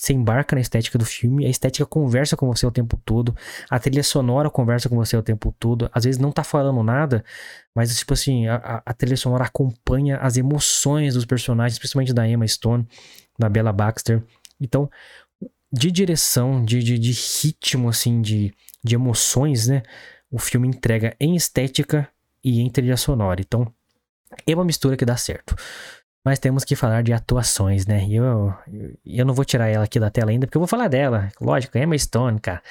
Você 0.00 0.14
embarca 0.14 0.56
na 0.56 0.62
estética 0.62 0.96
do 0.96 1.04
filme, 1.04 1.44
a 1.44 1.50
estética 1.50 1.84
conversa 1.84 2.34
com 2.34 2.46
você 2.46 2.66
o 2.66 2.70
tempo 2.70 2.98
todo, 3.04 3.36
a 3.68 3.78
trilha 3.78 4.02
sonora 4.02 4.48
conversa 4.48 4.88
com 4.88 4.96
você 4.96 5.14
o 5.14 5.22
tempo 5.22 5.54
todo. 5.58 5.90
Às 5.92 6.04
vezes 6.04 6.18
não 6.18 6.32
tá 6.32 6.42
falando 6.42 6.82
nada, 6.82 7.22
mas 7.74 7.94
tipo 7.98 8.14
assim, 8.14 8.48
a, 8.48 8.82
a 8.84 8.94
trilha 8.94 9.16
sonora 9.16 9.44
acompanha 9.44 10.16
as 10.16 10.38
emoções 10.38 11.14
dos 11.14 11.26
personagens, 11.26 11.78
principalmente 11.78 12.14
da 12.14 12.26
Emma 12.26 12.48
Stone, 12.48 12.88
da 13.38 13.48
Bella 13.48 13.74
Baxter. 13.74 14.22
Então, 14.58 14.90
de 15.72 15.90
direção, 15.90 16.64
de, 16.64 16.82
de, 16.82 16.98
de 16.98 17.12
ritmo, 17.12 17.88
assim, 17.88 18.20
de, 18.20 18.52
de 18.82 18.94
emoções, 18.94 19.68
né? 19.68 19.82
O 20.30 20.38
filme 20.38 20.68
entrega 20.68 21.16
em 21.20 21.36
estética 21.36 22.08
e 22.42 22.60
em 22.60 22.70
trilha 22.70 22.96
sonora. 22.96 23.40
Então, 23.40 23.72
é 24.46 24.54
uma 24.54 24.64
mistura 24.64 24.96
que 24.96 25.04
dá 25.04 25.16
certo. 25.16 25.54
Mas 26.24 26.38
temos 26.38 26.64
que 26.64 26.76
falar 26.76 27.02
de 27.02 27.12
atuações, 27.12 27.86
né? 27.86 28.04
E 28.04 28.16
eu, 28.16 28.54
eu 29.06 29.24
não 29.24 29.34
vou 29.34 29.44
tirar 29.44 29.68
ela 29.68 29.84
aqui 29.84 29.98
da 29.98 30.10
tela 30.10 30.30
ainda, 30.30 30.46
porque 30.46 30.56
eu 30.56 30.60
vou 30.60 30.68
falar 30.68 30.88
dela. 30.88 31.30
Lógico, 31.40 31.78
Emma 31.78 31.96
Stone, 31.96 32.38
cara. 32.40 32.62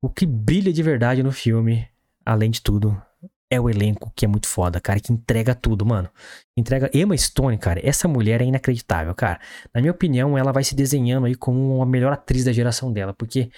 O 0.00 0.08
que 0.08 0.24
brilha 0.24 0.72
de 0.72 0.82
verdade 0.82 1.22
no 1.22 1.32
filme, 1.32 1.88
além 2.24 2.50
de 2.50 2.60
tudo, 2.60 3.00
é 3.52 3.60
o 3.60 3.68
elenco 3.68 4.12
que 4.16 4.24
é 4.24 4.28
muito 4.28 4.46
foda, 4.46 4.80
cara, 4.80 5.00
que 5.00 5.12
entrega 5.12 5.54
tudo, 5.54 5.84
mano. 5.84 6.08
Entrega 6.56 6.90
Emma 6.94 7.16
Stone, 7.16 7.58
cara. 7.58 7.80
Essa 7.86 8.08
mulher 8.08 8.40
é 8.40 8.44
inacreditável, 8.44 9.14
cara. 9.14 9.40
Na 9.74 9.80
minha 9.80 9.92
opinião, 9.92 10.36
ela 10.36 10.52
vai 10.52 10.64
se 10.64 10.74
desenhando 10.74 11.26
aí 11.26 11.34
como 11.34 11.82
a 11.82 11.86
melhor 11.86 12.12
atriz 12.12 12.44
da 12.44 12.52
geração 12.52 12.92
dela, 12.92 13.12
porque 13.12 13.50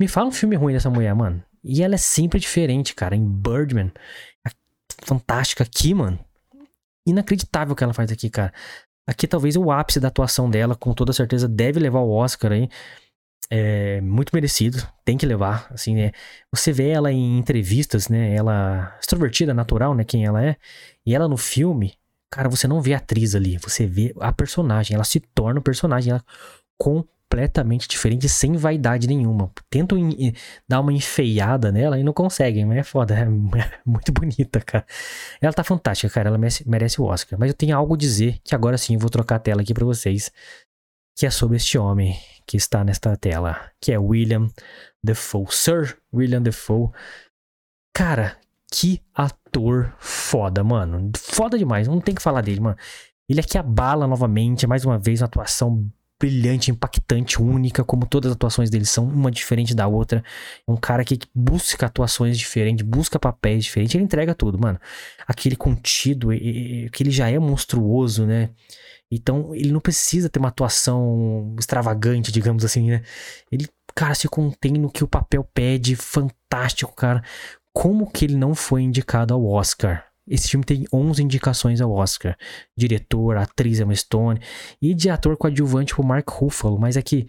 me 0.00 0.08
fala 0.08 0.28
um 0.28 0.32
filme 0.32 0.56
ruim 0.56 0.72
dessa 0.72 0.90
mulher, 0.90 1.14
mano. 1.14 1.42
E 1.62 1.82
ela 1.82 1.94
é 1.94 1.98
sempre 1.98 2.40
diferente, 2.40 2.94
cara. 2.94 3.14
Em 3.16 3.24
Birdman, 3.24 3.92
fantástica 5.04 5.64
aqui, 5.64 5.94
mano 5.94 6.18
inacreditável 7.06 7.72
o 7.72 7.76
que 7.76 7.84
ela 7.84 7.94
faz 7.94 8.10
aqui, 8.10 8.30
cara. 8.30 8.52
Aqui 9.06 9.26
talvez 9.26 9.56
o 9.56 9.70
ápice 9.70 9.98
da 9.98 10.08
atuação 10.08 10.48
dela, 10.48 10.76
com 10.76 10.92
toda 10.92 11.12
certeza, 11.12 11.48
deve 11.48 11.80
levar 11.80 12.00
o 12.00 12.10
Oscar 12.10 12.52
aí. 12.52 12.68
É 13.52 14.00
muito 14.00 14.30
merecido, 14.32 14.86
tem 15.04 15.18
que 15.18 15.26
levar, 15.26 15.66
assim, 15.70 15.96
né? 15.96 16.12
Você 16.52 16.72
vê 16.72 16.90
ela 16.90 17.10
em 17.10 17.36
entrevistas, 17.36 18.08
né? 18.08 18.32
Ela 18.34 18.96
extrovertida, 19.00 19.52
natural, 19.52 19.92
né? 19.92 20.04
Quem 20.04 20.24
ela 20.24 20.44
é. 20.44 20.56
E 21.04 21.14
ela 21.14 21.26
no 21.26 21.36
filme, 21.36 21.94
cara, 22.30 22.48
você 22.48 22.68
não 22.68 22.80
vê 22.80 22.94
a 22.94 22.98
atriz 22.98 23.34
ali, 23.34 23.58
você 23.58 23.86
vê 23.86 24.14
a 24.20 24.32
personagem, 24.32 24.94
ela 24.94 25.02
se 25.02 25.18
torna 25.18 25.58
o 25.58 25.62
personagem, 25.62 26.12
ela 26.12 26.24
completamente 26.78 27.88
diferente, 27.88 28.28
sem 28.28 28.56
vaidade 28.56 29.06
nenhuma. 29.06 29.50
Tentam 29.68 29.98
dar 30.68 30.80
uma 30.80 30.92
enfeiada 30.92 31.70
nela 31.70 31.98
e 31.98 32.02
não 32.02 32.12
conseguem, 32.12 32.64
mas 32.64 32.78
é 32.78 32.82
foda, 32.82 33.14
é 33.18 33.24
muito 33.84 34.12
bonita, 34.12 34.60
cara. 34.60 34.86
Ela 35.40 35.52
tá 35.52 35.62
fantástica, 35.62 36.12
cara, 36.12 36.28
ela 36.28 36.38
merece, 36.38 36.68
merece 36.68 37.00
o 37.00 37.04
Oscar. 37.04 37.38
Mas 37.38 37.50
eu 37.50 37.54
tenho 37.54 37.76
algo 37.76 37.94
a 37.94 37.98
dizer, 37.98 38.38
que 38.44 38.54
agora 38.54 38.78
sim 38.78 38.96
vou 38.96 39.10
trocar 39.10 39.36
a 39.36 39.38
tela 39.38 39.62
aqui 39.62 39.74
para 39.74 39.84
vocês, 39.84 40.32
que 41.16 41.26
é 41.26 41.30
sobre 41.30 41.56
este 41.56 41.76
homem 41.76 42.18
que 42.46 42.56
está 42.56 42.82
nesta 42.82 43.16
tela, 43.16 43.70
que 43.80 43.92
é 43.92 43.98
William 43.98 44.48
Defoe, 45.02 45.46
Sir 45.50 45.96
William 46.12 46.42
Defoe. 46.42 46.90
Cara, 47.94 48.38
que 48.72 49.02
ator 49.14 49.94
foda, 49.98 50.64
mano. 50.64 51.10
Foda 51.16 51.58
demais, 51.58 51.88
não 51.88 52.00
tem 52.00 52.14
que 52.14 52.22
falar 52.22 52.40
dele, 52.40 52.60
mano. 52.60 52.76
Ele 53.28 53.40
aqui 53.40 53.58
abala 53.58 54.06
novamente, 54.06 54.66
mais 54.66 54.84
uma 54.84 54.98
vez, 54.98 55.20
uma 55.20 55.26
atuação 55.26 55.88
brilhante, 56.18 56.70
impactante, 56.70 57.40
única, 57.40 57.82
como 57.82 58.06
todas 58.06 58.30
as 58.30 58.36
atuações 58.36 58.68
dele 58.68 58.84
são, 58.84 59.04
uma 59.04 59.30
diferente 59.30 59.74
da 59.74 59.86
outra. 59.86 60.22
É 60.68 60.70
um 60.70 60.76
cara 60.76 61.02
que 61.04 61.18
busca 61.34 61.86
atuações 61.86 62.38
diferentes, 62.38 62.84
busca 62.84 63.18
papéis 63.18 63.64
diferentes, 63.64 63.94
ele 63.94 64.04
entrega 64.04 64.34
tudo, 64.34 64.58
mano. 64.58 64.78
Aquele 65.26 65.56
contido, 65.56 66.28
que 66.28 67.02
ele 67.02 67.10
já 67.10 67.30
é 67.30 67.38
monstruoso, 67.38 68.26
né? 68.26 68.50
Então, 69.10 69.54
ele 69.54 69.72
não 69.72 69.80
precisa 69.80 70.28
ter 70.28 70.38
uma 70.38 70.48
atuação 70.48 71.54
extravagante, 71.58 72.30
digamos 72.30 72.64
assim, 72.64 72.90
né? 72.90 73.02
Ele, 73.50 73.68
cara, 73.94 74.14
se 74.14 74.28
contém 74.28 74.72
no 74.72 74.90
que 74.90 75.02
o 75.02 75.08
papel 75.08 75.44
pede, 75.52 75.96
fantástico, 75.96 76.94
cara. 76.94 77.22
Como 77.72 78.10
que 78.10 78.24
ele 78.24 78.36
não 78.36 78.54
foi 78.54 78.82
indicado 78.82 79.34
ao 79.34 79.44
Oscar? 79.44 80.06
Esse 80.28 80.48
filme 80.48 80.64
tem 80.64 80.86
11 80.92 81.22
indicações 81.22 81.80
ao 81.80 81.90
Oscar. 81.90 82.36
Diretor, 82.76 83.36
atriz 83.36 83.80
Emma 83.80 83.94
Stone 83.94 84.40
e 84.80 84.94
de 84.94 85.10
ator 85.10 85.36
coadjuvante 85.36 86.00
o 86.00 86.04
Mark 86.04 86.28
Ruffalo, 86.28 86.78
mas 86.78 86.96
é 86.96 87.02
que 87.02 87.26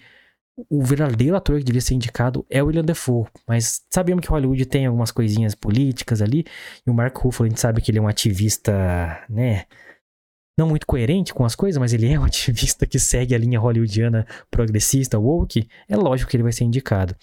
o 0.70 0.84
verdadeiro 0.84 1.36
ator 1.36 1.58
que 1.58 1.64
devia 1.64 1.82
ser 1.82 1.96
indicado 1.96 2.46
é 2.50 2.62
o 2.62 2.68
William 2.68 2.84
Defoe, 2.84 3.26
mas 3.48 3.82
sabemos 3.90 4.22
que 4.22 4.30
Hollywood 4.30 4.66
tem 4.66 4.86
algumas 4.86 5.12
coisinhas 5.12 5.56
políticas 5.56 6.22
ali, 6.22 6.46
e 6.86 6.90
o 6.90 6.94
Mark 6.94 7.18
Ruffalo, 7.18 7.48
a 7.48 7.50
gente 7.50 7.60
sabe 7.60 7.82
que 7.82 7.90
ele 7.90 7.98
é 7.98 8.02
um 8.02 8.08
ativista, 8.08 9.26
né, 9.30 9.66
não 10.58 10.68
muito 10.68 10.86
coerente 10.86 11.34
com 11.34 11.46
as 11.46 11.56
coisas, 11.56 11.80
mas 11.80 11.94
ele 11.94 12.12
é 12.12 12.20
um 12.20 12.24
ativista 12.26 12.86
que 12.86 13.00
segue 13.00 13.34
a 13.34 13.38
linha 13.38 13.60
hollywoodiana 13.60 14.26
progressista, 14.50 15.18
woke, 15.20 15.68
é 15.88 15.96
lógico 15.96 16.30
que 16.30 16.38
ele 16.38 16.44
vai 16.44 16.52
ser 16.52 16.64
indicado. 16.64 17.16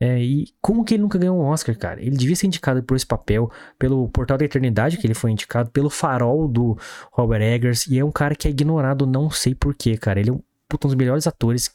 É, 0.00 0.20
e 0.20 0.54
como 0.60 0.84
que 0.84 0.94
ele 0.94 1.02
nunca 1.02 1.18
ganhou 1.18 1.36
um 1.36 1.46
Oscar, 1.46 1.76
cara? 1.76 2.00
Ele 2.00 2.16
devia 2.16 2.36
ser 2.36 2.46
indicado 2.46 2.82
por 2.82 2.96
esse 2.96 3.06
papel, 3.06 3.50
pelo 3.78 4.08
Portal 4.08 4.38
da 4.38 4.44
Eternidade, 4.44 4.96
que 4.96 5.06
ele 5.06 5.14
foi 5.14 5.32
indicado, 5.32 5.70
pelo 5.70 5.90
Farol 5.90 6.46
do 6.46 6.78
Robert 7.10 7.42
Eggers, 7.42 7.86
e 7.88 7.98
é 7.98 8.04
um 8.04 8.12
cara 8.12 8.36
que 8.36 8.46
é 8.46 8.50
ignorado, 8.50 9.06
não 9.06 9.28
sei 9.28 9.54
porquê, 9.54 9.96
cara. 9.96 10.20
Ele 10.20 10.30
é 10.30 10.32
um, 10.32 10.40
puta, 10.68 10.86
um 10.86 10.90
dos 10.90 10.96
melhores 10.96 11.26
atores 11.26 11.70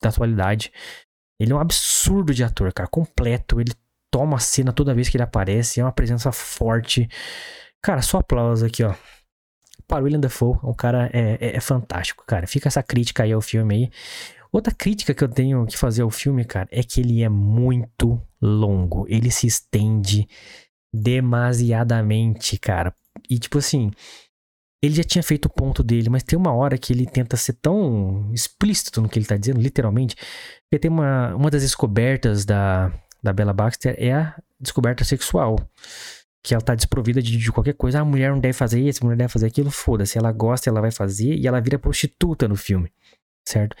da 0.00 0.08
atualidade. 0.08 0.72
Ele 1.38 1.52
é 1.52 1.54
um 1.54 1.60
absurdo 1.60 2.32
de 2.32 2.42
ator, 2.42 2.72
cara, 2.72 2.88
completo. 2.88 3.60
Ele 3.60 3.72
toma 4.10 4.36
a 4.36 4.40
cena 4.40 4.72
toda 4.72 4.94
vez 4.94 5.08
que 5.08 5.16
ele 5.16 5.24
aparece, 5.24 5.80
é 5.80 5.84
uma 5.84 5.92
presença 5.92 6.32
forte. 6.32 7.06
Cara, 7.82 8.00
só 8.00 8.18
aplauso 8.18 8.64
aqui, 8.64 8.82
ó. 8.82 8.94
Para 9.86 10.04
William 10.04 10.20
Dafoe, 10.20 10.58
um 10.62 10.74
cara 10.74 11.10
é, 11.12 11.38
é, 11.40 11.56
é 11.56 11.60
fantástico, 11.60 12.24
cara. 12.26 12.46
Fica 12.46 12.68
essa 12.68 12.82
crítica 12.82 13.22
aí 13.22 13.32
ao 13.32 13.40
filme 13.40 13.74
aí. 13.74 13.90
Outra 14.50 14.74
crítica 14.74 15.12
que 15.14 15.22
eu 15.22 15.28
tenho 15.28 15.66
que 15.66 15.76
fazer 15.76 16.02
ao 16.02 16.10
filme, 16.10 16.44
cara, 16.44 16.68
é 16.70 16.82
que 16.82 17.00
ele 17.00 17.22
é 17.22 17.28
muito 17.28 18.20
longo. 18.40 19.06
Ele 19.08 19.30
se 19.30 19.46
estende 19.46 20.26
demasiadamente, 20.92 22.58
cara. 22.58 22.94
E 23.28 23.38
tipo 23.38 23.58
assim, 23.58 23.90
ele 24.82 24.94
já 24.94 25.04
tinha 25.04 25.22
feito 25.22 25.46
o 25.46 25.50
ponto 25.50 25.82
dele, 25.82 26.08
mas 26.08 26.22
tem 26.22 26.38
uma 26.38 26.54
hora 26.54 26.78
que 26.78 26.92
ele 26.92 27.04
tenta 27.04 27.36
ser 27.36 27.54
tão 27.54 28.30
explícito 28.32 29.02
no 29.02 29.08
que 29.08 29.18
ele 29.18 29.26
tá 29.26 29.36
dizendo, 29.36 29.60
literalmente. 29.60 30.16
Porque 30.62 30.78
tem 30.78 30.90
uma, 30.90 31.34
uma 31.34 31.50
das 31.50 31.62
descobertas 31.62 32.44
da, 32.44 32.92
da 33.22 33.32
Bella 33.32 33.52
Baxter 33.52 33.94
é 33.98 34.12
a 34.12 34.34
descoberta 34.60 35.04
sexual. 35.04 35.58
Que 36.42 36.54
ela 36.54 36.62
tá 36.62 36.74
desprovida 36.74 37.20
de, 37.20 37.36
de 37.36 37.52
qualquer 37.52 37.74
coisa. 37.74 37.98
Ah, 37.98 38.02
a 38.02 38.04
mulher 38.04 38.30
não 38.30 38.40
deve 38.40 38.52
fazer 38.52 38.80
isso, 38.80 39.00
a 39.02 39.04
mulher 39.04 39.16
deve 39.16 39.32
fazer 39.32 39.46
aquilo, 39.46 39.70
foda-se. 39.70 40.16
Ela 40.16 40.32
gosta, 40.32 40.70
ela 40.70 40.80
vai 40.80 40.90
fazer 40.90 41.36
e 41.36 41.46
ela 41.46 41.60
vira 41.60 41.78
prostituta 41.78 42.46
no 42.46 42.56
filme, 42.56 42.92
certo? 43.46 43.76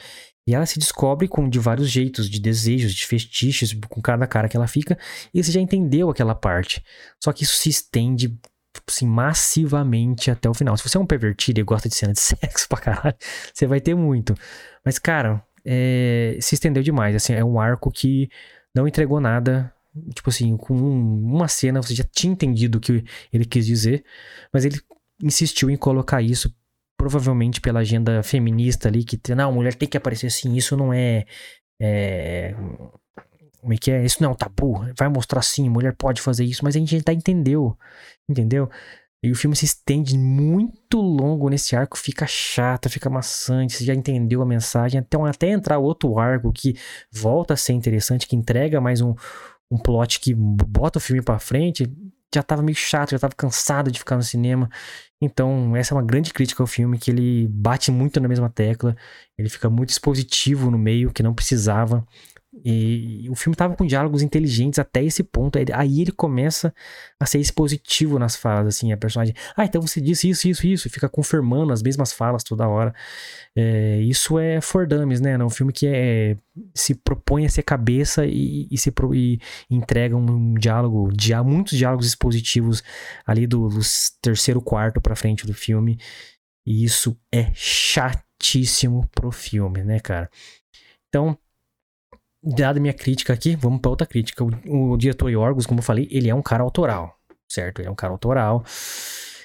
E 0.46 0.54
ela 0.54 0.64
se 0.64 0.78
descobre 0.78 1.28
com 1.28 1.48
de 1.48 1.58
vários 1.58 1.90
jeitos, 1.90 2.28
de 2.28 2.40
desejos, 2.40 2.94
de 2.94 3.06
fetiches, 3.06 3.74
com 3.88 4.00
cada 4.00 4.26
cara 4.26 4.48
que 4.48 4.56
ela 4.56 4.66
fica, 4.66 4.98
e 5.32 5.42
você 5.42 5.52
já 5.52 5.60
entendeu 5.60 6.08
aquela 6.08 6.34
parte. 6.34 6.82
Só 7.22 7.32
que 7.32 7.44
isso 7.44 7.58
se 7.58 7.68
estende 7.68 8.38
assim, 8.86 9.06
massivamente 9.06 10.30
até 10.30 10.48
o 10.48 10.54
final. 10.54 10.76
Se 10.76 10.88
você 10.88 10.96
é 10.96 11.00
um 11.00 11.06
pervertido 11.06 11.60
e 11.60 11.62
gosta 11.62 11.88
de 11.88 11.94
cena 11.94 12.12
de 12.12 12.20
sexo 12.20 12.66
pra 12.68 12.78
caralho, 12.78 13.16
você 13.52 13.66
vai 13.66 13.80
ter 13.80 13.94
muito. 13.94 14.34
Mas, 14.84 14.98
cara, 14.98 15.44
é, 15.64 16.38
se 16.40 16.54
estendeu 16.54 16.82
demais. 16.82 17.14
Assim, 17.14 17.34
é 17.34 17.44
um 17.44 17.60
arco 17.60 17.90
que 17.90 18.30
não 18.74 18.88
entregou 18.88 19.20
nada. 19.20 19.72
Tipo 20.14 20.30
assim, 20.30 20.56
com 20.56 20.74
uma 20.74 21.48
cena 21.48 21.82
você 21.82 21.94
já 21.94 22.04
tinha 22.04 22.32
entendido 22.32 22.78
o 22.78 22.80
que 22.80 23.04
ele 23.32 23.44
quis 23.44 23.66
dizer, 23.66 24.04
mas 24.52 24.64
ele 24.64 24.80
insistiu 25.22 25.70
em 25.70 25.76
colocar 25.76 26.22
isso 26.22 26.54
provavelmente 26.96 27.60
pela 27.60 27.80
agenda 27.80 28.22
feminista 28.22 28.88
ali, 28.88 29.04
que 29.04 29.20
não, 29.34 29.50
a 29.50 29.52
mulher 29.52 29.74
tem 29.74 29.88
que 29.88 29.96
aparecer 29.96 30.26
assim, 30.26 30.54
isso 30.56 30.76
não 30.76 30.92
é, 30.92 31.24
é. 31.80 32.54
Como 33.60 33.72
é 33.72 33.76
que 33.76 33.90
é? 33.90 34.04
Isso 34.04 34.22
não 34.22 34.30
é 34.30 34.32
um 34.32 34.36
tabu. 34.36 34.84
Vai 34.96 35.08
mostrar 35.08 35.42
sim, 35.42 35.68
mulher 35.68 35.94
pode 35.96 36.20
fazer 36.20 36.44
isso, 36.44 36.64
mas 36.64 36.74
a 36.76 36.78
gente 36.78 36.98
já 36.98 37.12
entendeu. 37.12 37.76
Entendeu? 38.28 38.68
E 39.22 39.32
o 39.32 39.34
filme 39.34 39.56
se 39.56 39.64
estende 39.64 40.16
muito 40.16 41.00
longo 41.00 41.48
nesse 41.48 41.74
arco, 41.74 41.98
fica 41.98 42.24
chato, 42.26 42.88
fica 42.88 43.10
maçante, 43.10 43.74
você 43.74 43.84
já 43.84 43.92
entendeu 43.92 44.40
a 44.42 44.46
mensagem, 44.46 45.00
até, 45.00 45.16
até 45.20 45.48
entrar 45.50 45.78
outro 45.78 46.18
arco 46.20 46.52
que 46.52 46.76
volta 47.10 47.54
a 47.54 47.56
ser 47.56 47.72
interessante, 47.72 48.28
que 48.28 48.36
entrega 48.36 48.80
mais 48.80 49.00
um, 49.00 49.16
um 49.70 49.78
plot 49.78 50.20
que 50.20 50.34
bota 50.34 50.98
o 50.98 51.00
filme 51.00 51.22
para 51.22 51.38
frente, 51.38 51.90
já 52.34 52.42
tava 52.42 52.62
meio 52.62 52.76
chato, 52.76 53.10
já 53.10 53.18
tava 53.18 53.34
cansado 53.34 53.90
de 53.90 53.98
ficar 53.98 54.16
no 54.16 54.22
cinema. 54.22 54.68
Então, 55.20 55.74
essa 55.76 55.94
é 55.94 55.96
uma 55.96 56.04
grande 56.04 56.32
crítica 56.32 56.62
ao 56.62 56.66
filme, 56.66 56.98
que 56.98 57.10
ele 57.10 57.48
bate 57.48 57.90
muito 57.90 58.20
na 58.20 58.28
mesma 58.28 58.48
tecla, 58.48 58.96
ele 59.36 59.48
fica 59.48 59.68
muito 59.68 59.90
expositivo 59.90 60.70
no 60.70 60.78
meio, 60.78 61.12
que 61.12 61.22
não 61.22 61.34
precisava. 61.34 62.06
E 62.64 63.26
o 63.30 63.34
filme 63.34 63.56
tava 63.56 63.76
com 63.76 63.86
diálogos 63.86 64.22
inteligentes 64.22 64.78
até 64.78 65.02
esse 65.02 65.22
ponto. 65.22 65.58
Aí 65.74 66.00
ele 66.00 66.12
começa 66.12 66.74
a 67.18 67.26
ser 67.26 67.38
expositivo 67.38 68.18
nas 68.18 68.36
falas, 68.36 68.66
assim, 68.76 68.92
a 68.92 68.96
personagem. 68.96 69.34
Ah, 69.56 69.64
então 69.64 69.80
você 69.80 70.00
disse 70.00 70.28
isso, 70.28 70.48
isso, 70.48 70.66
isso, 70.66 70.88
e 70.88 70.90
fica 70.90 71.08
confirmando 71.08 71.72
as 71.72 71.82
mesmas 71.82 72.12
falas 72.12 72.42
toda 72.42 72.68
hora. 72.68 72.94
É, 73.56 74.00
isso 74.00 74.38
é 74.38 74.60
For 74.60 74.86
né? 74.88 75.32
É 75.32 75.44
um 75.44 75.50
filme 75.50 75.72
que 75.72 75.86
é, 75.86 76.36
se 76.74 76.94
propõe 76.94 77.46
a 77.46 77.48
ser 77.48 77.62
cabeça 77.62 78.26
e, 78.26 78.68
e 78.70 78.78
se 78.78 78.92
e 79.14 79.38
entrega 79.70 80.16
um 80.16 80.54
diálogo, 80.54 81.10
dia, 81.12 81.42
muitos 81.42 81.76
diálogos 81.76 82.06
expositivos 82.06 82.82
ali 83.26 83.46
do, 83.46 83.68
do 83.68 83.80
terceiro 84.20 84.60
quarto 84.60 85.00
pra 85.00 85.16
frente 85.16 85.46
do 85.46 85.54
filme. 85.54 85.98
E 86.66 86.84
isso 86.84 87.18
é 87.32 87.50
chatíssimo 87.54 89.08
pro 89.14 89.30
filme, 89.30 89.82
né, 89.82 90.00
cara? 90.00 90.30
Então, 91.08 91.38
dada 92.42 92.80
minha 92.80 92.94
crítica 92.94 93.32
aqui, 93.32 93.56
vamos 93.56 93.80
para 93.80 93.90
outra 93.90 94.06
crítica. 94.06 94.44
O, 94.44 94.92
o, 94.92 94.96
diretor 94.96 95.28
Yorgos, 95.28 95.66
como 95.66 95.80
eu 95.80 95.84
falei, 95.84 96.08
ele 96.10 96.28
é 96.28 96.34
um 96.34 96.42
cara 96.42 96.62
autoral, 96.62 97.18
certo? 97.48 97.80
Ele 97.80 97.88
é 97.88 97.90
um 97.90 97.96
cara 97.96 98.12
autoral. 98.12 98.64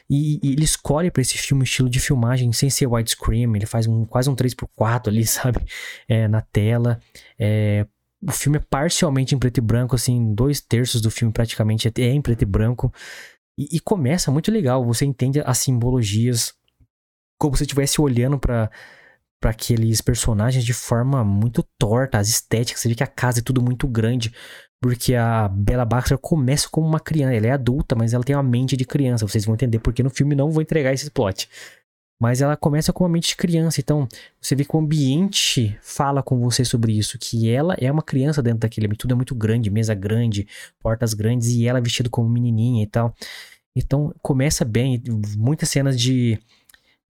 E, 0.09 0.39
e 0.43 0.53
ele 0.53 0.63
escolhe 0.63 1.09
para 1.09 1.21
esse 1.21 1.37
filme 1.37 1.61
um 1.61 1.63
estilo 1.63 1.89
de 1.89 1.99
filmagem 1.99 2.51
sem 2.51 2.69
ser 2.69 2.87
widescreen, 2.87 3.55
ele 3.55 3.65
faz 3.65 3.87
um, 3.87 4.05
quase 4.05 4.29
um 4.29 4.35
3x4 4.35 5.07
ali, 5.07 5.25
sabe? 5.27 5.59
É, 6.07 6.27
na 6.27 6.41
tela. 6.41 6.99
É, 7.39 7.87
o 8.21 8.31
filme 8.31 8.57
é 8.57 8.61
parcialmente 8.69 9.35
em 9.35 9.39
preto 9.39 9.57
e 9.57 9.61
branco, 9.61 9.95
assim, 9.95 10.33
dois 10.33 10.61
terços 10.61 11.01
do 11.01 11.11
filme 11.11 11.33
praticamente 11.33 11.91
é 11.97 12.01
em 12.05 12.21
preto 12.21 12.43
e 12.43 12.45
branco. 12.45 12.93
E, 13.57 13.77
e 13.77 13.79
começa 13.79 14.31
muito 14.31 14.51
legal, 14.51 14.85
você 14.85 15.05
entende 15.05 15.41
as 15.45 15.57
simbologias, 15.59 16.53
como 17.37 17.55
se 17.57 17.63
estivesse 17.63 17.99
olhando 17.99 18.39
para 18.39 18.71
para 19.43 19.51
aqueles 19.51 19.99
personagens 19.99 20.63
de 20.63 20.71
forma 20.71 21.21
muito 21.21 21.67
torta, 21.77 22.17
as 22.17 22.29
estéticas, 22.29 22.79
você 22.79 22.87
vê 22.87 22.95
que 22.95 23.03
a 23.03 23.07
casa 23.07 23.41
é 23.41 23.43
tudo 23.43 23.61
muito 23.61 23.85
grande, 23.89 24.33
porque 24.81 25.15
a 25.15 25.49
Bella 25.49 25.83
Baxter 25.83 26.17
começa 26.17 26.69
como 26.71 26.87
uma 26.87 26.99
criança, 27.01 27.35
ela 27.35 27.47
é 27.47 27.51
adulta, 27.51 27.93
mas 27.93 28.13
ela 28.13 28.23
tem 28.23 28.33
uma 28.37 28.41
mente 28.41 28.77
de 28.77 28.85
criança, 28.85 29.27
vocês 29.27 29.43
vão 29.43 29.53
entender 29.53 29.79
porque 29.79 30.01
no 30.01 30.09
filme 30.09 30.33
não 30.33 30.49
vou 30.49 30.61
entregar 30.61 30.93
esse 30.93 31.11
plot. 31.11 31.49
Mas 32.21 32.39
ela 32.39 32.55
começa 32.55 32.93
com 32.93 33.03
uma 33.03 33.09
mente 33.09 33.27
de 33.27 33.35
criança, 33.35 33.81
então 33.81 34.07
você 34.39 34.55
vê 34.55 34.63
que 34.63 34.73
o 34.73 34.79
ambiente 34.79 35.77
fala 35.81 36.23
com 36.23 36.39
você 36.39 36.63
sobre 36.63 36.97
isso, 36.97 37.19
que 37.19 37.49
ela 37.49 37.75
é 37.81 37.91
uma 37.91 38.01
criança 38.01 38.41
dentro 38.41 38.59
daquele 38.59 38.85
ambiente, 38.85 39.01
tudo 39.01 39.11
é 39.11 39.15
muito 39.15 39.35
grande, 39.35 39.69
mesa 39.69 39.93
grande, 39.93 40.47
portas 40.79 41.13
grandes, 41.13 41.49
e 41.49 41.67
ela 41.67 41.81
vestida 41.81 42.09
como 42.09 42.29
menininha 42.29 42.81
e 42.81 42.87
tal. 42.87 43.13
Então 43.75 44.15
começa 44.21 44.63
bem, 44.63 45.03
muitas 45.35 45.67
cenas 45.67 45.99
de 45.99 46.39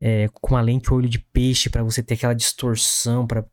é, 0.06 0.28
com 0.34 0.54
uma 0.54 0.62
lente 0.62 0.94
olho 0.94 1.08
de 1.08 1.18
peixe 1.18 1.70
para 1.70 1.82
você 1.82 2.04
ter 2.04 2.16
aquela 2.16 2.34
distorção 2.34 3.26
para 3.26 3.46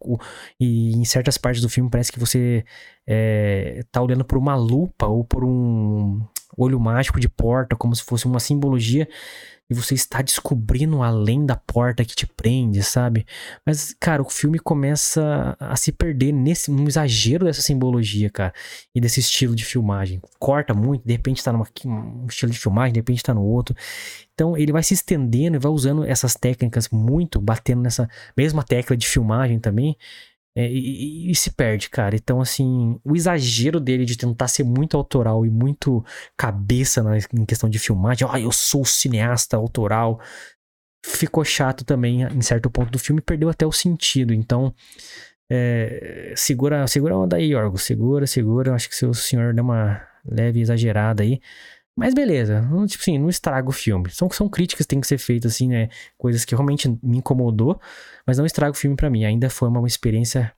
e 0.59 0.91
em 0.97 1.05
certas 1.05 1.39
partes 1.39 1.63
do 1.63 1.69
filme 1.69 1.89
parece 1.89 2.11
que 2.11 2.19
você 2.19 2.65
é, 3.07 3.85
tá 3.93 4.03
olhando 4.03 4.25
por 4.25 4.37
uma 4.37 4.57
lupa 4.57 5.07
ou 5.07 5.23
por 5.25 5.45
um 5.45 6.21
olho 6.57 6.79
mágico 6.79 7.21
de 7.21 7.29
porta, 7.29 7.77
como 7.77 7.95
se 7.95 8.03
fosse 8.03 8.27
uma 8.27 8.41
simbologia 8.41 9.09
e 9.71 9.75
você 9.75 9.95
está 9.95 10.21
descobrindo 10.21 11.01
além 11.01 11.47
da 11.47 11.55
porta 11.55 12.05
que 12.05 12.17
te 12.17 12.27
prende, 12.27 12.83
sabe? 12.83 13.25
Mas, 13.65 13.95
cara, 14.01 14.21
o 14.21 14.29
filme 14.29 14.59
começa 14.59 15.57
a 15.61 15.77
se 15.77 15.93
perder 15.93 16.33
nesse 16.33 16.73
um 16.73 16.89
exagero 16.89 17.45
dessa 17.45 17.63
simbologia, 17.63 18.29
cara, 18.29 18.53
e 18.93 19.01
desse 19.01 19.21
estilo 19.21 19.55
de 19.55 19.65
filmagem. 19.65 20.21
Corta 20.41 20.75
muito, 20.75 21.07
de 21.07 21.13
repente 21.13 21.43
tá 21.45 21.53
num 21.53 21.63
um 21.87 22.27
estilo 22.27 22.51
de 22.51 22.59
filmagem, 22.59 22.95
de 22.95 22.99
repente 22.99 23.23
tá 23.23 23.33
no 23.33 23.45
outro. 23.45 23.77
Então 24.35 24.57
ele 24.57 24.73
vai 24.73 24.83
se 24.83 24.95
estendendo 24.95 25.57
e 25.57 25.61
vai 25.61 25.71
usando 25.71 26.05
essas 26.05 26.35
técnicas 26.35 26.89
muito, 26.89 27.41
batendo 27.41 27.83
nessa 27.83 28.09
mesma 28.37 28.65
tecla 28.65 28.97
de 28.97 29.07
filmagem 29.07 29.61
também, 29.61 29.97
é, 30.57 30.69
e, 30.69 31.31
e, 31.31 31.35
se 31.35 31.53
perde, 31.53 31.89
cara. 31.89 32.17
Então, 32.17 32.41
assim, 32.41 32.99
o 33.05 33.15
exagero 33.15 33.79
dele 33.79 34.05
de 34.05 34.17
tentar 34.17 34.49
ser 34.49 34.65
muito 34.65 34.97
autoral 34.97 35.47
e 35.47 35.51
muito 35.51 36.05
cabeça 36.37 37.03
na, 37.03 37.19
em 37.19 37.45
questão 37.47 37.69
de 37.69 37.79
filmagem, 37.79 38.27
ah, 38.31 38.41
eu 38.41 38.51
sou 38.51 38.85
cineasta 38.85 39.57
autoral, 39.57 40.21
ficou 41.05 41.45
chato 41.45 41.85
também 41.85 42.23
em 42.23 42.43
certo 42.43 42.71
ponto 42.71 42.91
do 42.91 42.99
filme, 42.99 43.21
perdeu 43.21 43.49
até 43.49 43.67
o 43.67 43.73
sentido. 43.73 44.35
Então, 44.35 44.75
é, 45.51 46.33
segura, 46.37 46.87
segura 46.87 47.15
a 47.15 47.19
onda 47.19 47.37
aí, 47.37 47.55
Orgo, 47.55 47.79
segura, 47.79 48.27
segura. 48.27 48.75
Acho 48.75 48.89
que 48.89 49.07
o 49.07 49.15
senhor 49.15 49.55
deu 49.55 49.65
uma 49.65 50.01
leve 50.25 50.61
exagerada 50.61 51.23
aí. 51.23 51.41
Mas 51.99 52.15
beleza, 52.15 52.63
tipo 52.87 53.03
assim, 53.03 53.19
não 53.19 53.29
estraga 53.29 53.69
o 53.69 53.73
filme. 53.73 54.11
São, 54.11 54.31
são 54.31 54.49
críticas 54.49 54.87
que 54.87 54.91
têm 54.91 55.01
que 55.01 55.07
ser 55.07 55.19
feitas, 55.19 55.53
assim, 55.53 55.69
né? 55.69 55.89
Coisas 56.17 56.45
que 56.45 56.55
realmente 56.55 56.89
me 57.03 57.19
incomodou, 57.19 57.81
mas 58.27 58.39
não 58.39 58.47
estraga 58.47 58.73
o 58.73 58.77
filme 58.77 58.97
para 58.97 59.11
mim. 59.11 59.25
Ainda 59.25 59.51
foi 59.51 59.69
uma, 59.69 59.81
uma 59.81 59.89
experiência 59.89 60.53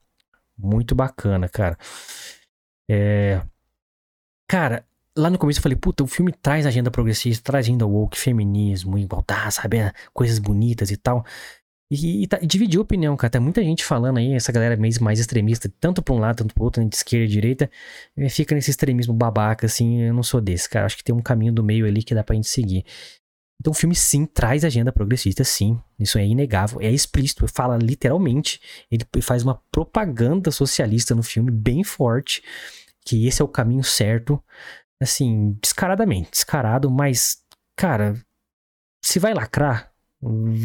muito 0.57 0.95
bacana, 0.95 1.49
cara. 1.49 1.77
É... 2.89 3.41
Cara, 4.47 4.85
lá 5.17 5.29
no 5.29 5.37
começo 5.37 5.59
eu 5.59 5.63
falei, 5.63 5.77
puta, 5.77 6.03
o 6.03 6.07
filme 6.07 6.31
traz 6.31 6.65
agenda 6.65 6.91
progressista, 6.91 7.43
traz 7.43 7.65
agenda 7.65 7.85
woke, 7.85 8.17
feminismo, 8.17 8.97
igualdade, 8.97 9.55
sabe? 9.55 9.77
Coisas 10.13 10.39
bonitas 10.39 10.91
e 10.91 10.97
tal. 10.97 11.25
E, 11.93 12.23
e, 12.23 12.27
tá, 12.27 12.39
e 12.41 12.47
dividiu 12.47 12.81
opinião, 12.81 13.15
cara. 13.15 13.29
Tem 13.29 13.41
muita 13.41 13.61
gente 13.63 13.85
falando 13.85 14.17
aí, 14.17 14.33
essa 14.33 14.51
galera 14.51 14.75
meio 14.75 14.93
mais 15.03 15.19
extremista, 15.19 15.71
tanto 15.79 16.01
pra 16.01 16.15
um 16.15 16.17
lado, 16.17 16.37
tanto 16.37 16.55
pro 16.55 16.63
outro, 16.63 16.81
né, 16.81 16.89
de 16.89 16.95
esquerda 16.95 17.25
e 17.25 17.27
direita, 17.27 17.69
eh, 18.17 18.29
fica 18.29 18.55
nesse 18.55 18.71
extremismo 18.71 19.13
babaca, 19.13 19.67
assim. 19.67 20.01
Eu 20.01 20.13
não 20.13 20.23
sou 20.23 20.41
desse, 20.41 20.67
cara. 20.67 20.87
Acho 20.87 20.97
que 20.97 21.03
tem 21.03 21.13
um 21.13 21.21
caminho 21.21 21.53
do 21.53 21.63
meio 21.63 21.85
ali 21.85 22.01
que 22.01 22.15
dá 22.15 22.23
pra 22.23 22.35
gente 22.35 22.47
seguir. 22.47 22.83
Então 23.61 23.71
o 23.71 23.75
filme 23.75 23.95
sim 23.95 24.25
traz 24.25 24.65
agenda 24.65 24.91
progressista, 24.91 25.43
sim. 25.43 25.79
Isso 25.99 26.17
é 26.17 26.25
inegável, 26.25 26.81
é 26.81 26.89
explícito, 26.91 27.47
fala 27.47 27.77
literalmente. 27.77 28.59
Ele 28.91 29.05
faz 29.21 29.43
uma 29.43 29.61
propaganda 29.71 30.49
socialista 30.49 31.13
no 31.13 31.21
filme 31.21 31.51
bem 31.51 31.83
forte, 31.83 32.41
que 33.05 33.27
esse 33.27 33.41
é 33.41 33.45
o 33.45 33.47
caminho 33.47 33.83
certo, 33.83 34.41
assim, 34.99 35.55
descaradamente, 35.61 36.31
descarado, 36.31 36.89
mas, 36.89 37.37
cara, 37.77 38.15
se 39.03 39.19
vai 39.19 39.33
lacrar, 39.33 39.92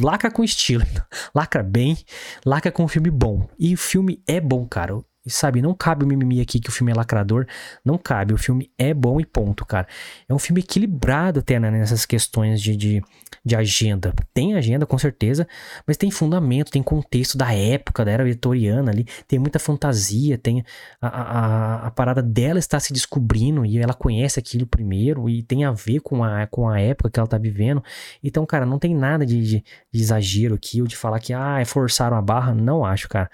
Lacra 0.02 0.30
com 0.30 0.44
estilo. 0.44 0.84
Lacra 1.34 1.62
bem, 1.62 1.96
lacra 2.44 2.70
com 2.70 2.84
um 2.84 2.88
filme 2.88 3.10
bom. 3.10 3.48
E 3.58 3.74
o 3.74 3.78
filme 3.78 4.22
é 4.26 4.40
bom, 4.40 4.66
cara. 4.66 4.94
E 5.26 5.30
sabe, 5.30 5.60
não 5.60 5.74
cabe 5.74 6.04
o 6.04 6.08
mimimi 6.08 6.40
aqui 6.40 6.60
que 6.60 6.68
o 6.68 6.72
filme 6.72 6.92
é 6.92 6.94
lacrador. 6.94 7.46
Não 7.84 7.98
cabe. 7.98 8.32
O 8.32 8.38
filme 8.38 8.70
é 8.78 8.94
bom 8.94 9.20
e 9.20 9.26
ponto, 9.26 9.66
cara. 9.66 9.86
É 10.28 10.32
um 10.32 10.38
filme 10.38 10.60
equilibrado 10.60 11.40
até 11.40 11.58
né, 11.58 11.70
nessas 11.70 12.06
questões 12.06 12.62
de, 12.62 12.76
de, 12.76 13.02
de, 13.44 13.56
agenda. 13.56 14.14
Tem 14.32 14.54
agenda, 14.54 14.86
com 14.86 14.96
certeza, 14.96 15.46
mas 15.86 15.96
tem 15.96 16.10
fundamento, 16.10 16.70
tem 16.70 16.82
contexto 16.82 17.36
da 17.36 17.52
época, 17.52 18.04
da 18.04 18.12
era 18.12 18.24
vitoriana 18.24 18.90
ali. 18.90 19.06
Tem 19.26 19.38
muita 19.38 19.58
fantasia, 19.58 20.38
tem 20.38 20.64
a, 21.00 21.08
a, 21.08 21.86
a 21.88 21.90
parada 21.90 22.22
dela 22.22 22.58
está 22.58 22.78
se 22.80 22.92
descobrindo 22.92 23.66
e 23.66 23.78
ela 23.78 23.94
conhece 23.94 24.38
aquilo 24.38 24.66
primeiro 24.66 25.28
e 25.28 25.42
tem 25.42 25.64
a 25.64 25.72
ver 25.72 26.00
com 26.00 26.22
a, 26.22 26.46
com 26.46 26.68
a 26.68 26.80
época 26.80 27.10
que 27.10 27.18
ela 27.18 27.28
tá 27.28 27.38
vivendo. 27.38 27.82
Então, 28.22 28.46
cara, 28.46 28.64
não 28.64 28.78
tem 28.78 28.94
nada 28.94 29.26
de, 29.26 29.42
de, 29.42 29.64
de 29.92 30.00
exagero 30.00 30.54
aqui 30.54 30.80
ou 30.80 30.86
de 30.86 30.96
falar 30.96 31.20
que, 31.20 31.32
ah, 31.32 31.62
forçaram 31.66 32.16
a 32.16 32.22
barra. 32.22 32.54
Não 32.54 32.84
acho, 32.84 33.08
cara. 33.08 33.30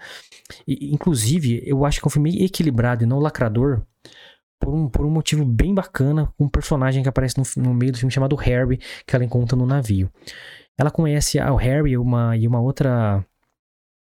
E, 0.67 0.93
inclusive, 0.93 1.63
eu 1.75 1.85
acho 1.85 2.01
que 2.01 2.07
é 2.07 2.09
um 2.09 2.11
filme 2.11 2.45
equilibrado 2.45 3.05
e 3.05 3.07
não 3.07 3.19
lacrador. 3.19 3.83
Por 4.61 4.73
um, 4.73 4.89
por 4.89 5.05
um 5.05 5.11
motivo 5.11 5.45
bem 5.45 5.75
bacana, 5.75 6.33
um 6.39 6.49
personagem 6.49 7.03
que 7.03 7.09
aparece 7.09 7.37
no, 7.39 7.63
no 7.63 7.75
meio 7.75 7.93
do 7.93 7.99
filme 7.99 8.13
chamado 8.13 8.37
Harry, 8.37 8.79
que 9.07 9.15
ela 9.15 9.25
encontra 9.25 9.57
no 9.57 9.67
navio. 9.67 10.11
Ela 10.79 10.91
conhece 10.91 11.39
o 11.39 11.57
Harry 11.57 11.93
e 11.93 11.99
uma, 11.99 12.37
e 12.37 12.47
uma 12.47 12.61
outra 12.61 13.25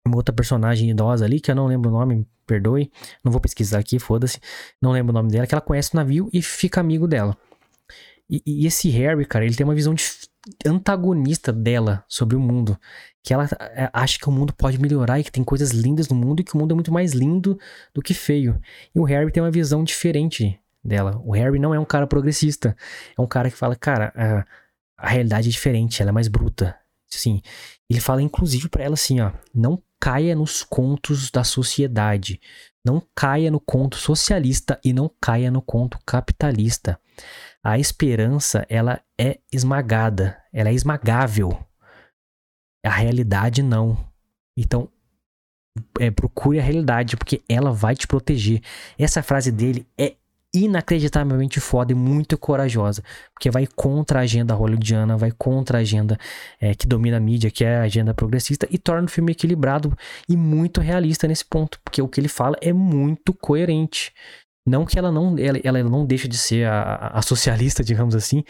uma 0.05 0.17
outra 0.17 0.33
personagem 0.33 0.89
idosa 0.89 1.25
ali, 1.25 1.39
que 1.39 1.51
eu 1.51 1.55
não 1.55 1.67
lembro 1.67 1.89
o 1.89 1.93
nome, 1.93 2.25
perdoe, 2.47 2.91
não 3.23 3.31
vou 3.31 3.39
pesquisar 3.39 3.79
aqui, 3.79 3.99
foda-se, 3.99 4.39
não 4.81 4.91
lembro 4.91 5.11
o 5.11 5.13
nome 5.13 5.29
dela, 5.29 5.45
que 5.45 5.53
ela 5.53 5.61
conhece 5.61 5.93
o 5.93 5.97
navio 5.97 6.29
e 6.33 6.41
fica 6.41 6.81
amigo 6.81 7.07
dela. 7.07 7.37
E, 8.29 8.41
e, 8.45 8.65
esse 8.67 8.89
Harry, 8.89 9.25
cara, 9.25 9.45
ele 9.45 9.55
tem 9.55 9.65
uma 9.65 9.75
visão 9.75 9.93
de, 9.93 10.03
antagonista 10.65 11.51
dela 11.51 12.03
sobre 12.07 12.35
o 12.35 12.39
mundo. 12.39 12.77
Que 13.23 13.33
ela 13.33 13.47
é, 13.59 13.89
acha 13.93 14.17
que 14.17 14.29
o 14.29 14.31
mundo 14.31 14.53
pode 14.53 14.79
melhorar 14.79 15.19
e 15.19 15.23
que 15.23 15.31
tem 15.31 15.43
coisas 15.43 15.71
lindas 15.71 16.07
no 16.07 16.15
mundo 16.15 16.39
e 16.39 16.43
que 16.43 16.55
o 16.55 16.57
mundo 16.57 16.71
é 16.71 16.75
muito 16.75 16.91
mais 16.91 17.11
lindo 17.11 17.59
do 17.93 18.01
que 18.01 18.13
feio. 18.13 18.59
E 18.93 18.99
o 18.99 19.03
Harry 19.03 19.31
tem 19.31 19.43
uma 19.43 19.51
visão 19.51 19.83
diferente 19.83 20.59
dela. 20.83 21.21
O 21.23 21.31
Harry 21.31 21.59
não 21.59 21.73
é 21.73 21.79
um 21.79 21.85
cara 21.85 22.07
progressista. 22.07 22.75
É 23.17 23.21
um 23.21 23.27
cara 23.27 23.49
que 23.49 23.57
fala, 23.57 23.75
cara, 23.75 24.13
a, 24.15 24.45
a 24.97 25.09
realidade 25.09 25.49
é 25.49 25.51
diferente, 25.51 26.01
ela 26.01 26.09
é 26.09 26.13
mais 26.13 26.27
bruta. 26.27 26.75
Assim, 27.13 27.41
ele 27.89 27.99
fala 27.99 28.21
inclusive 28.21 28.69
para 28.69 28.83
ela 28.83 28.93
assim, 28.93 29.19
ó, 29.19 29.31
não 29.53 29.81
caia 29.99 30.35
nos 30.35 30.63
contos 30.63 31.29
da 31.29 31.43
sociedade. 31.43 32.39
Não 32.85 33.03
caia 33.13 33.51
no 33.51 33.59
conto 33.59 33.97
socialista 33.97 34.79
e 34.83 34.93
não 34.93 35.11
caia 35.19 35.51
no 35.51 35.61
conto 35.61 35.99
capitalista. 36.05 36.99
A 37.63 37.77
esperança, 37.77 38.65
ela 38.69 39.01
é 39.19 39.39
esmagada, 39.51 40.41
ela 40.53 40.69
é 40.69 40.73
esmagável. 40.73 41.57
A 42.83 42.89
realidade 42.89 43.61
não. 43.61 43.97
Então, 44.57 44.89
é, 45.99 46.09
procure 46.09 46.59
a 46.59 46.63
realidade, 46.63 47.17
porque 47.17 47.41
ela 47.47 47.71
vai 47.71 47.95
te 47.95 48.07
proteger. 48.07 48.61
Essa 48.97 49.21
frase 49.21 49.51
dele 49.51 49.85
é 49.97 50.15
inacreditavelmente 50.53 51.59
foda 51.59 51.91
e 51.91 51.95
muito 51.95 52.37
corajosa, 52.37 53.03
porque 53.33 53.51
vai 53.51 53.67
contra 53.67 54.19
a 54.19 54.23
agenda 54.23 54.55
hollywoodiana, 54.55 55.15
vai 55.15 55.31
contra 55.31 55.77
a 55.77 55.81
agenda 55.81 56.17
é, 56.59 56.73
que 56.73 56.87
domina 56.87 57.17
a 57.17 57.19
mídia, 57.19 57.51
que 57.51 57.63
é 57.63 57.77
a 57.77 57.83
agenda 57.83 58.13
progressista, 58.13 58.67
e 58.71 58.77
torna 58.77 59.05
o 59.05 59.11
filme 59.11 59.31
equilibrado 59.31 59.95
e 60.27 60.35
muito 60.35 60.81
realista 60.81 61.27
nesse 61.27 61.45
ponto, 61.45 61.79
porque 61.83 62.01
o 62.01 62.07
que 62.07 62.19
ele 62.19 62.27
fala 62.27 62.55
é 62.61 62.73
muito 62.73 63.33
coerente. 63.33 64.11
Não 64.69 64.85
que 64.85 64.99
ela 64.99 65.11
não, 65.11 65.35
ela, 65.39 65.59
ela 65.63 65.83
não 65.83 66.05
deixa 66.05 66.27
de 66.27 66.37
ser 66.37 66.67
a, 66.67 67.11
a, 67.13 67.21
socialista, 67.23 67.83
digamos 67.83 68.15
assim, 68.15 68.43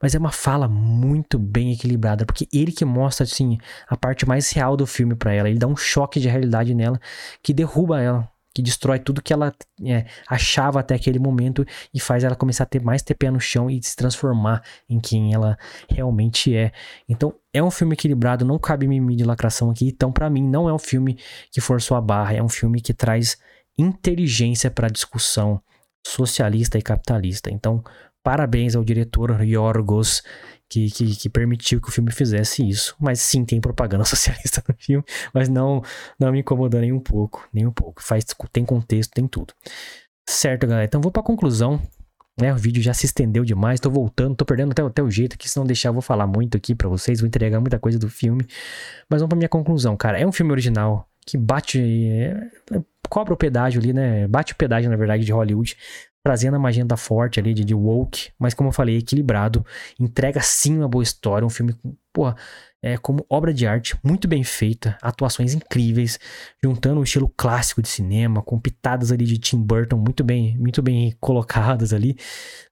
mas 0.00 0.14
é 0.14 0.18
uma 0.18 0.30
fala 0.30 0.68
muito 0.68 1.38
bem 1.38 1.72
equilibrada, 1.72 2.24
porque 2.24 2.48
ele 2.52 2.70
que 2.70 2.84
mostra, 2.84 3.24
assim, 3.24 3.58
a 3.88 3.96
parte 3.96 4.26
mais 4.26 4.50
real 4.52 4.76
do 4.76 4.86
filme 4.86 5.16
para 5.16 5.32
ela. 5.32 5.48
Ele 5.48 5.58
dá 5.58 5.66
um 5.66 5.76
choque 5.76 6.20
de 6.20 6.28
realidade 6.28 6.74
nela 6.74 7.00
que 7.42 7.52
derruba 7.52 8.00
ela, 8.00 8.30
que 8.54 8.62
destrói 8.62 9.00
tudo 9.00 9.20
que 9.20 9.32
ela 9.32 9.52
é, 9.84 10.06
achava 10.28 10.78
até 10.78 10.94
aquele 10.94 11.18
momento 11.18 11.66
e 11.92 11.98
faz 11.98 12.22
ela 12.22 12.36
começar 12.36 12.62
a 12.62 12.66
ter 12.66 12.80
mais 12.80 13.02
pé 13.02 13.28
no 13.28 13.40
chão 13.40 13.68
e 13.68 13.82
se 13.82 13.96
transformar 13.96 14.62
em 14.88 15.00
quem 15.00 15.34
ela 15.34 15.58
realmente 15.90 16.54
é. 16.54 16.70
Então, 17.08 17.34
é 17.52 17.60
um 17.60 17.70
filme 17.70 17.94
equilibrado, 17.94 18.44
não 18.44 18.58
cabe 18.58 18.86
mimimi 18.86 19.16
de 19.16 19.24
lacração 19.24 19.70
aqui. 19.72 19.88
Então, 19.88 20.12
para 20.12 20.30
mim, 20.30 20.48
não 20.48 20.68
é 20.68 20.72
um 20.72 20.78
filme 20.78 21.18
que 21.50 21.60
forçou 21.60 21.96
a 21.96 22.00
barra, 22.00 22.34
é 22.34 22.42
um 22.42 22.48
filme 22.48 22.80
que 22.80 22.94
traz 22.94 23.36
inteligência 23.78 24.70
para 24.70 24.86
a 24.86 24.90
discussão 24.90 25.60
socialista 26.06 26.78
e 26.78 26.82
capitalista. 26.82 27.50
Então, 27.50 27.82
parabéns 28.22 28.74
ao 28.74 28.84
diretor 28.84 29.42
Yorgos 29.42 30.22
que, 30.68 30.90
que, 30.90 31.16
que, 31.16 31.28
permitiu 31.28 31.80
que 31.80 31.88
o 31.88 31.92
filme 31.92 32.10
fizesse 32.10 32.66
isso. 32.66 32.96
Mas 32.98 33.20
sim, 33.20 33.44
tem 33.44 33.60
propaganda 33.60 34.04
socialista 34.04 34.62
no 34.68 34.74
filme, 34.78 35.04
mas 35.32 35.48
não, 35.48 35.82
não 36.18 36.32
me 36.32 36.40
incomodou 36.40 36.80
nem 36.80 36.92
um 36.92 37.00
pouco, 37.00 37.48
nem 37.52 37.66
um 37.66 37.72
pouco. 37.72 38.02
Faz, 38.02 38.24
tem 38.52 38.64
contexto, 38.64 39.12
tem 39.12 39.26
tudo. 39.26 39.54
Certo, 40.28 40.66
galera. 40.66 40.84
Então 40.84 41.00
vou 41.00 41.12
para 41.12 41.22
a 41.22 41.26
conclusão. 41.26 41.80
Né, 42.36 42.52
o 42.52 42.56
vídeo 42.56 42.82
já 42.82 42.92
se 42.92 43.06
estendeu 43.06 43.44
demais, 43.44 43.78
tô 43.78 43.88
voltando, 43.88 44.34
tô 44.34 44.44
perdendo 44.44 44.72
até, 44.72 44.82
até 44.82 45.00
o 45.00 45.08
jeito 45.08 45.34
aqui, 45.34 45.48
se 45.48 45.56
não 45.56 45.64
deixar 45.64 45.90
eu 45.90 45.92
vou 45.92 46.02
falar 46.02 46.26
muito 46.26 46.56
aqui 46.56 46.74
para 46.74 46.88
vocês, 46.88 47.20
vou 47.20 47.28
entregar 47.28 47.60
muita 47.60 47.78
coisa 47.78 47.96
do 47.96 48.08
filme. 48.08 48.44
Mas 49.08 49.20
vamos 49.20 49.28
pra 49.28 49.38
minha 49.38 49.48
conclusão, 49.48 49.96
cara. 49.96 50.18
É 50.18 50.26
um 50.26 50.32
filme 50.32 50.50
original 50.50 51.08
que 51.24 51.38
bate, 51.38 51.80
é, 51.80 52.50
cobra 53.08 53.34
o 53.34 53.36
pedágio 53.36 53.80
ali, 53.80 53.92
né? 53.92 54.26
Bate 54.28 54.52
o 54.52 54.56
pedágio, 54.56 54.90
na 54.90 54.96
verdade, 54.96 55.24
de 55.24 55.32
Hollywood, 55.32 55.76
trazendo 56.24 56.56
uma 56.56 56.70
agenda 56.70 56.96
forte 56.96 57.38
ali 57.38 57.52
de, 57.52 57.64
de 57.64 57.74
woke, 57.74 58.30
mas 58.38 58.54
como 58.54 58.70
eu 58.70 58.72
falei, 58.72 58.96
equilibrado, 58.96 59.64
entrega 60.00 60.40
sim 60.40 60.78
uma 60.78 60.88
boa 60.88 61.02
história, 61.02 61.44
um 61.44 61.50
filme, 61.50 61.76
porra, 62.14 62.34
é, 62.82 62.96
como 62.96 63.26
obra 63.28 63.52
de 63.52 63.66
arte, 63.66 63.94
muito 64.02 64.26
bem 64.26 64.42
feita, 64.42 64.96
atuações 65.02 65.52
incríveis, 65.52 66.18
juntando 66.62 67.00
o 67.00 67.04
estilo 67.04 67.32
clássico 67.36 67.82
de 67.82 67.88
cinema, 67.88 68.42
com 68.42 68.58
pitadas 68.58 69.12
ali 69.12 69.26
de 69.26 69.36
Tim 69.36 69.60
Burton 69.62 69.98
muito 69.98 70.24
bem, 70.24 70.56
muito 70.58 70.80
bem 70.80 71.14
colocadas 71.20 71.92
ali, 71.92 72.16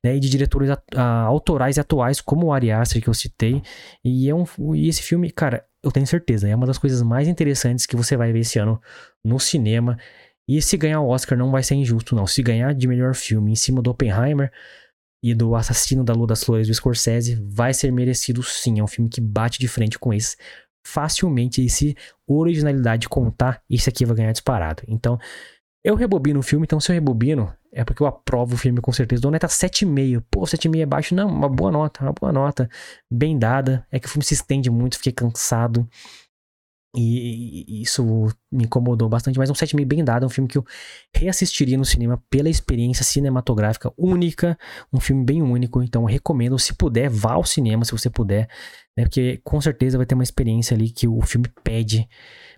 né, 0.02 0.16
e 0.16 0.20
de 0.20 0.30
diretores 0.30 0.70
a, 0.70 0.82
a, 0.96 1.20
autorais 1.22 1.76
e 1.76 1.80
atuais, 1.80 2.22
como 2.22 2.46
o 2.46 2.52
Ari 2.54 2.70
Aster, 2.70 3.02
que 3.02 3.08
eu 3.08 3.14
citei, 3.14 3.62
e, 4.02 4.30
é 4.30 4.34
um, 4.34 4.44
e 4.74 4.88
esse 4.88 5.02
filme, 5.02 5.30
cara, 5.30 5.62
eu 5.82 5.90
tenho 5.90 6.06
certeza, 6.06 6.48
é 6.48 6.54
uma 6.54 6.66
das 6.66 6.78
coisas 6.78 7.02
mais 7.02 7.28
interessantes 7.28 7.86
que 7.86 7.96
você 7.96 8.16
vai 8.16 8.32
ver 8.32 8.40
esse 8.40 8.58
ano 8.58 8.80
no 9.24 9.38
cinema, 9.40 9.98
e 10.48 10.60
se 10.60 10.76
ganhar 10.76 11.00
o 11.00 11.08
Oscar 11.08 11.38
não 11.38 11.50
vai 11.50 11.62
ser 11.62 11.74
injusto, 11.76 12.14
não. 12.14 12.26
Se 12.26 12.42
ganhar 12.42 12.74
de 12.74 12.88
melhor 12.88 13.14
filme 13.14 13.52
em 13.52 13.54
cima 13.54 13.80
do 13.80 13.90
Oppenheimer, 13.90 14.50
e 15.22 15.34
do 15.34 15.54
Assassino 15.54 16.02
da 16.02 16.12
Lua 16.12 16.26
das 16.26 16.42
Flores 16.42 16.66
do 16.66 16.74
Scorsese 16.74 17.36
vai 17.40 17.72
ser 17.72 17.92
merecido 17.92 18.42
sim. 18.42 18.80
É 18.80 18.82
um 18.82 18.88
filme 18.88 19.08
que 19.08 19.20
bate 19.20 19.58
de 19.58 19.68
frente 19.68 19.98
com 19.98 20.12
esse 20.12 20.36
facilmente. 20.84 21.64
E 21.64 21.70
se 21.70 21.96
originalidade 22.26 23.08
contar, 23.08 23.62
esse 23.70 23.88
aqui 23.88 24.04
vai 24.04 24.16
ganhar 24.16 24.32
disparado. 24.32 24.82
Então, 24.88 25.18
eu 25.84 25.94
rebobino 25.94 26.40
o 26.40 26.42
filme, 26.42 26.64
então 26.64 26.78
se 26.78 26.90
eu 26.90 26.94
rebobino, 26.94 27.52
é 27.72 27.84
porque 27.84 28.02
eu 28.02 28.06
aprovo 28.06 28.54
o 28.54 28.58
filme 28.58 28.80
com 28.80 28.92
certeza. 28.92 29.22
Dou 29.22 29.30
nota 29.30 29.48
7,5. 29.48 30.22
Pô, 30.30 30.42
7,5 30.42 30.80
é 30.80 30.86
baixo. 30.86 31.14
Não, 31.14 31.28
uma 31.28 31.48
boa 31.48 31.72
nota, 31.72 32.04
uma 32.04 32.12
boa 32.12 32.32
nota. 32.32 32.68
Bem 33.10 33.38
dada. 33.38 33.86
É 33.90 33.98
que 33.98 34.06
o 34.06 34.10
filme 34.10 34.24
se 34.24 34.34
estende 34.34 34.70
muito, 34.70 34.96
fiquei 34.96 35.12
cansado. 35.12 35.88
E, 36.94 37.80
isso 37.82 38.04
me 38.50 38.64
incomodou 38.64 39.08
bastante, 39.08 39.38
mas 39.38 39.48
um 39.48 39.54
7,5 39.54 39.86
bem 39.86 40.04
dado, 40.04 40.24
é 40.24 40.26
um 40.26 40.30
filme 40.30 40.46
que 40.46 40.58
eu 40.58 40.64
reassistiria 41.14 41.78
no 41.78 41.84
cinema 41.86 42.22
pela 42.28 42.50
experiência 42.50 43.02
cinematográfica 43.02 43.90
única, 43.96 44.58
um 44.92 45.00
filme 45.00 45.24
bem 45.24 45.40
único, 45.40 45.82
então 45.82 46.04
recomendo, 46.04 46.58
se 46.58 46.74
puder, 46.74 47.08
vá 47.08 47.32
ao 47.32 47.44
cinema, 47.44 47.84
se 47.84 47.92
você 47.92 48.10
puder, 48.10 48.46
né, 48.96 49.04
porque 49.04 49.40
com 49.42 49.58
certeza 49.60 49.96
vai 49.96 50.06
ter 50.06 50.14
uma 50.14 50.22
experiência 50.22 50.74
ali 50.74 50.90
que 50.90 51.08
o 51.08 51.22
filme 51.22 51.48
pede 51.64 52.06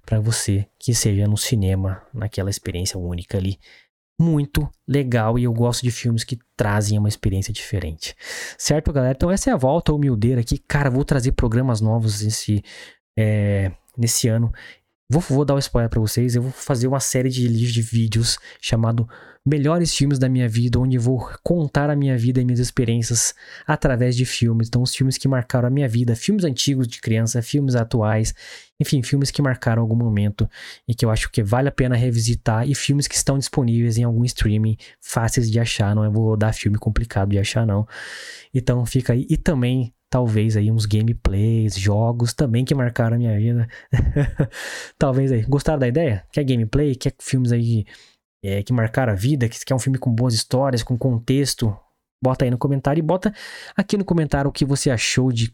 para 0.04 0.18
você, 0.18 0.66
que 0.80 0.92
seja 0.92 1.28
no 1.28 1.36
cinema, 1.36 2.02
naquela 2.12 2.50
experiência 2.50 2.98
única 2.98 3.38
ali. 3.38 3.58
Muito 4.20 4.68
legal 4.86 5.38
e 5.38 5.44
eu 5.44 5.52
gosto 5.52 5.82
de 5.82 5.90
filmes 5.90 6.22
que 6.22 6.38
trazem 6.56 6.98
uma 6.98 7.08
experiência 7.08 7.52
diferente. 7.52 8.14
Certo, 8.56 8.92
galera? 8.92 9.14
Então 9.16 9.30
essa 9.30 9.50
é 9.50 9.52
a 9.52 9.56
volta 9.56 9.90
ao 9.90 9.98
Mildeira 9.98 10.40
aqui. 10.40 10.56
Cara, 10.56 10.88
vou 10.88 11.04
trazer 11.04 11.32
programas 11.32 11.80
novos 11.80 12.22
esse, 12.22 12.62
é, 13.18 13.72
nesse 13.96 14.28
ano. 14.28 14.52
Vou, 15.08 15.20
vou 15.20 15.44
dar 15.44 15.54
um 15.54 15.58
spoiler 15.58 15.90
para 15.90 16.00
vocês. 16.00 16.34
Eu 16.34 16.42
vou 16.42 16.50
fazer 16.50 16.88
uma 16.88 17.00
série 17.00 17.28
de, 17.28 17.46
de 17.48 17.82
vídeos 17.82 18.38
chamado 18.60 19.06
Melhores 19.46 19.94
Filmes 19.94 20.18
da 20.18 20.26
Minha 20.26 20.48
Vida, 20.48 20.80
onde 20.80 20.96
vou 20.96 21.30
contar 21.42 21.90
a 21.90 21.94
minha 21.94 22.16
vida 22.16 22.40
e 22.40 22.44
minhas 22.46 22.58
experiências 22.58 23.34
através 23.66 24.16
de 24.16 24.24
filmes. 24.24 24.68
Então, 24.68 24.80
os 24.80 24.94
filmes 24.96 25.18
que 25.18 25.28
marcaram 25.28 25.68
a 25.68 25.70
minha 25.70 25.86
vida, 25.86 26.16
filmes 26.16 26.44
antigos 26.44 26.88
de 26.88 26.98
criança, 26.98 27.42
filmes 27.42 27.74
atuais, 27.74 28.34
enfim, 28.80 29.02
filmes 29.02 29.30
que 29.30 29.42
marcaram 29.42 29.82
algum 29.82 29.94
momento 29.94 30.48
e 30.88 30.94
que 30.94 31.04
eu 31.04 31.10
acho 31.10 31.30
que 31.30 31.42
vale 31.42 31.68
a 31.68 31.72
pena 31.72 31.94
revisitar 31.94 32.66
e 32.66 32.74
filmes 32.74 33.06
que 33.06 33.14
estão 33.14 33.38
disponíveis 33.38 33.98
em 33.98 34.04
algum 34.04 34.24
streaming 34.24 34.78
fáceis 34.98 35.50
de 35.50 35.60
achar. 35.60 35.94
Não 35.94 36.02
é 36.02 36.08
vou 36.08 36.34
dar 36.34 36.54
filme 36.54 36.78
complicado 36.78 37.28
de 37.28 37.38
achar, 37.38 37.66
não. 37.66 37.86
Então, 38.54 38.86
fica 38.86 39.12
aí. 39.12 39.26
E 39.28 39.36
também 39.36 39.92
talvez 40.14 40.56
aí 40.56 40.70
uns 40.70 40.86
gameplays, 40.86 41.76
jogos 41.76 42.32
também 42.32 42.64
que 42.64 42.72
marcaram 42.72 43.16
a 43.16 43.18
minha 43.18 43.36
vida. 43.36 43.66
talvez 44.96 45.32
aí. 45.32 45.42
Gostaram 45.42 45.80
da 45.80 45.88
ideia? 45.88 46.24
Quer 46.30 46.44
gameplay? 46.44 46.94
Quer 46.94 47.12
filmes 47.18 47.50
aí 47.50 47.84
é, 48.40 48.62
que 48.62 48.72
marcaram 48.72 49.12
a 49.12 49.16
vida? 49.16 49.48
Que 49.48 49.58
quer 49.64 49.74
um 49.74 49.78
filme 49.80 49.98
com 49.98 50.12
boas 50.12 50.32
histórias, 50.32 50.84
com 50.84 50.96
contexto? 50.96 51.76
Bota 52.22 52.44
aí 52.44 52.50
no 52.52 52.56
comentário 52.56 53.00
e 53.00 53.02
bota 53.02 53.34
aqui 53.76 53.96
no 53.96 54.04
comentário 54.04 54.48
o 54.48 54.52
que 54.52 54.64
você 54.64 54.88
achou 54.88 55.32
de 55.32 55.52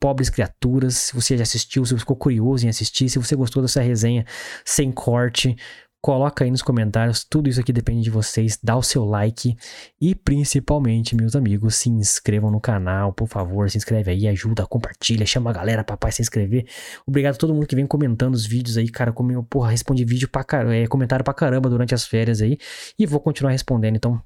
Pobres 0.00 0.28
Criaturas, 0.28 0.96
se 0.96 1.14
você 1.14 1.36
já 1.36 1.44
assistiu, 1.44 1.84
se 1.84 1.92
você 1.92 2.00
ficou 2.00 2.16
curioso 2.16 2.66
em 2.66 2.68
assistir, 2.68 3.08
se 3.08 3.16
você 3.16 3.36
gostou 3.36 3.62
dessa 3.62 3.80
resenha 3.80 4.26
sem 4.64 4.90
corte, 4.90 5.56
Coloca 6.02 6.44
aí 6.44 6.50
nos 6.50 6.62
comentários, 6.62 7.24
tudo 7.24 7.50
isso 7.50 7.60
aqui 7.60 7.74
depende 7.74 8.02
de 8.02 8.10
vocês. 8.10 8.58
Dá 8.62 8.74
o 8.74 8.82
seu 8.82 9.04
like 9.04 9.54
e 10.00 10.14
principalmente, 10.14 11.14
meus 11.14 11.36
amigos, 11.36 11.74
se 11.74 11.90
inscrevam 11.90 12.50
no 12.50 12.58
canal, 12.58 13.12
por 13.12 13.28
favor, 13.28 13.70
se 13.70 13.76
inscreve 13.76 14.10
aí, 14.10 14.26
ajuda, 14.26 14.66
compartilha, 14.66 15.26
chama 15.26 15.50
a 15.50 15.52
galera 15.52 15.84
papai 15.84 16.10
se 16.10 16.22
inscrever. 16.22 16.66
Obrigado 17.06 17.34
a 17.34 17.38
todo 17.38 17.52
mundo 17.52 17.66
que 17.66 17.76
vem 17.76 17.86
comentando 17.86 18.34
os 18.34 18.46
vídeos 18.46 18.78
aí, 18.78 18.88
cara, 18.88 19.12
como 19.12 19.30
eu, 19.30 19.42
porra, 19.42 19.70
respondi 19.70 20.02
vídeo 20.06 20.28
pra 20.28 20.42
caramba, 20.42 20.74
é, 20.74 20.86
comentário 20.86 21.22
pra 21.22 21.34
caramba 21.34 21.68
durante 21.68 21.94
as 21.94 22.06
férias 22.06 22.40
aí 22.40 22.56
e 22.98 23.04
vou 23.04 23.20
continuar 23.20 23.52
respondendo, 23.52 23.96
então 23.96 24.22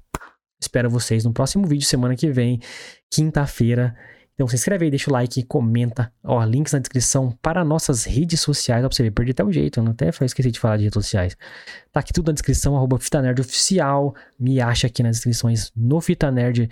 espero 0.61 0.89
vocês 0.89 1.25
no 1.25 1.33
próximo 1.33 1.67
vídeo 1.67 1.85
semana 1.85 2.15
que 2.15 2.31
vem, 2.31 2.59
quinta-feira. 3.11 3.93
Então 4.35 4.47
se 4.49 4.55
inscreve 4.55 4.85
aí, 4.85 4.91
deixa 4.91 5.09
o 5.09 5.13
like, 5.13 5.43
comenta. 5.43 6.11
Ó, 6.21 6.43
links 6.43 6.73
na 6.73 6.79
descrição 6.79 7.31
para 7.41 7.63
nossas 7.63 8.03
redes 8.03 8.41
sociais. 8.41 8.83
Ó, 8.83 8.89
pra 8.89 8.95
você 8.95 9.03
ver, 9.03 9.11
perdi 9.11 9.31
até 9.31 9.43
o 9.43 9.51
jeito, 9.51 9.79
eu 9.79 9.87
até 9.87 10.09
esqueci 10.09 10.51
de 10.51 10.59
falar 10.59 10.75
de 10.75 10.83
redes 10.83 10.95
sociais. 10.95 11.37
Tá 11.91 12.01
aqui 12.01 12.11
tudo 12.11 12.27
na 12.27 12.33
descrição, 12.33 12.75
arroba 12.75 12.99
Fita 12.99 13.21
Nerd 13.21 13.39
Oficial. 13.39 14.13
Me 14.37 14.59
acha 14.59 14.87
aqui 14.87 15.01
nas 15.01 15.15
descrições 15.15 15.71
no 15.73 16.01
Fita 16.01 16.29
Nerd, 16.29 16.69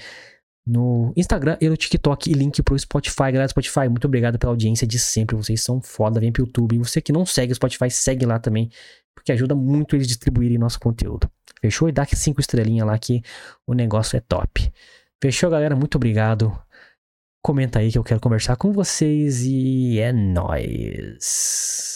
no 0.67 1.13
Instagram 1.15 1.57
e 1.61 1.69
no 1.69 1.77
TikTok. 1.77 2.29
E 2.29 2.33
link 2.33 2.61
pro 2.61 2.77
Spotify. 2.77 3.31
Galera 3.31 3.45
do 3.45 3.51
Spotify, 3.51 3.87
muito 3.87 4.05
obrigado 4.05 4.37
pela 4.37 4.51
audiência 4.51 4.85
de 4.85 4.99
sempre. 4.99 5.35
Vocês 5.37 5.61
são 5.63 5.81
foda, 5.81 6.19
vem 6.19 6.33
pro 6.33 6.43
YouTube. 6.43 6.75
E 6.75 6.79
você 6.79 6.99
que 7.01 7.13
não 7.13 7.25
segue 7.25 7.53
o 7.53 7.55
Spotify, 7.55 7.89
segue 7.89 8.25
lá 8.25 8.39
também. 8.39 8.69
Porque 9.15 9.31
ajuda 9.31 9.55
muito 9.55 9.95
eles 9.95 10.07
distribuírem 10.07 10.57
nosso 10.57 10.81
conteúdo. 10.81 11.31
Fechou? 11.61 11.87
E 11.87 11.93
dá 11.93 12.05
cinco 12.05 12.41
estrelinhas 12.41 12.85
lá 12.85 12.97
que 12.97 13.21
o 13.65 13.73
negócio 13.73 14.17
é 14.17 14.19
top. 14.19 14.69
Fechou, 15.21 15.49
galera? 15.49 15.77
Muito 15.77 15.95
obrigado. 15.95 16.61
Comenta 17.43 17.79
aí 17.79 17.91
que 17.91 17.97
eu 17.97 18.05
quero 18.05 18.21
conversar 18.21 18.55
com 18.55 18.71
vocês 18.71 19.43
e 19.43 19.99
é 19.99 20.13
nóis. 20.13 21.93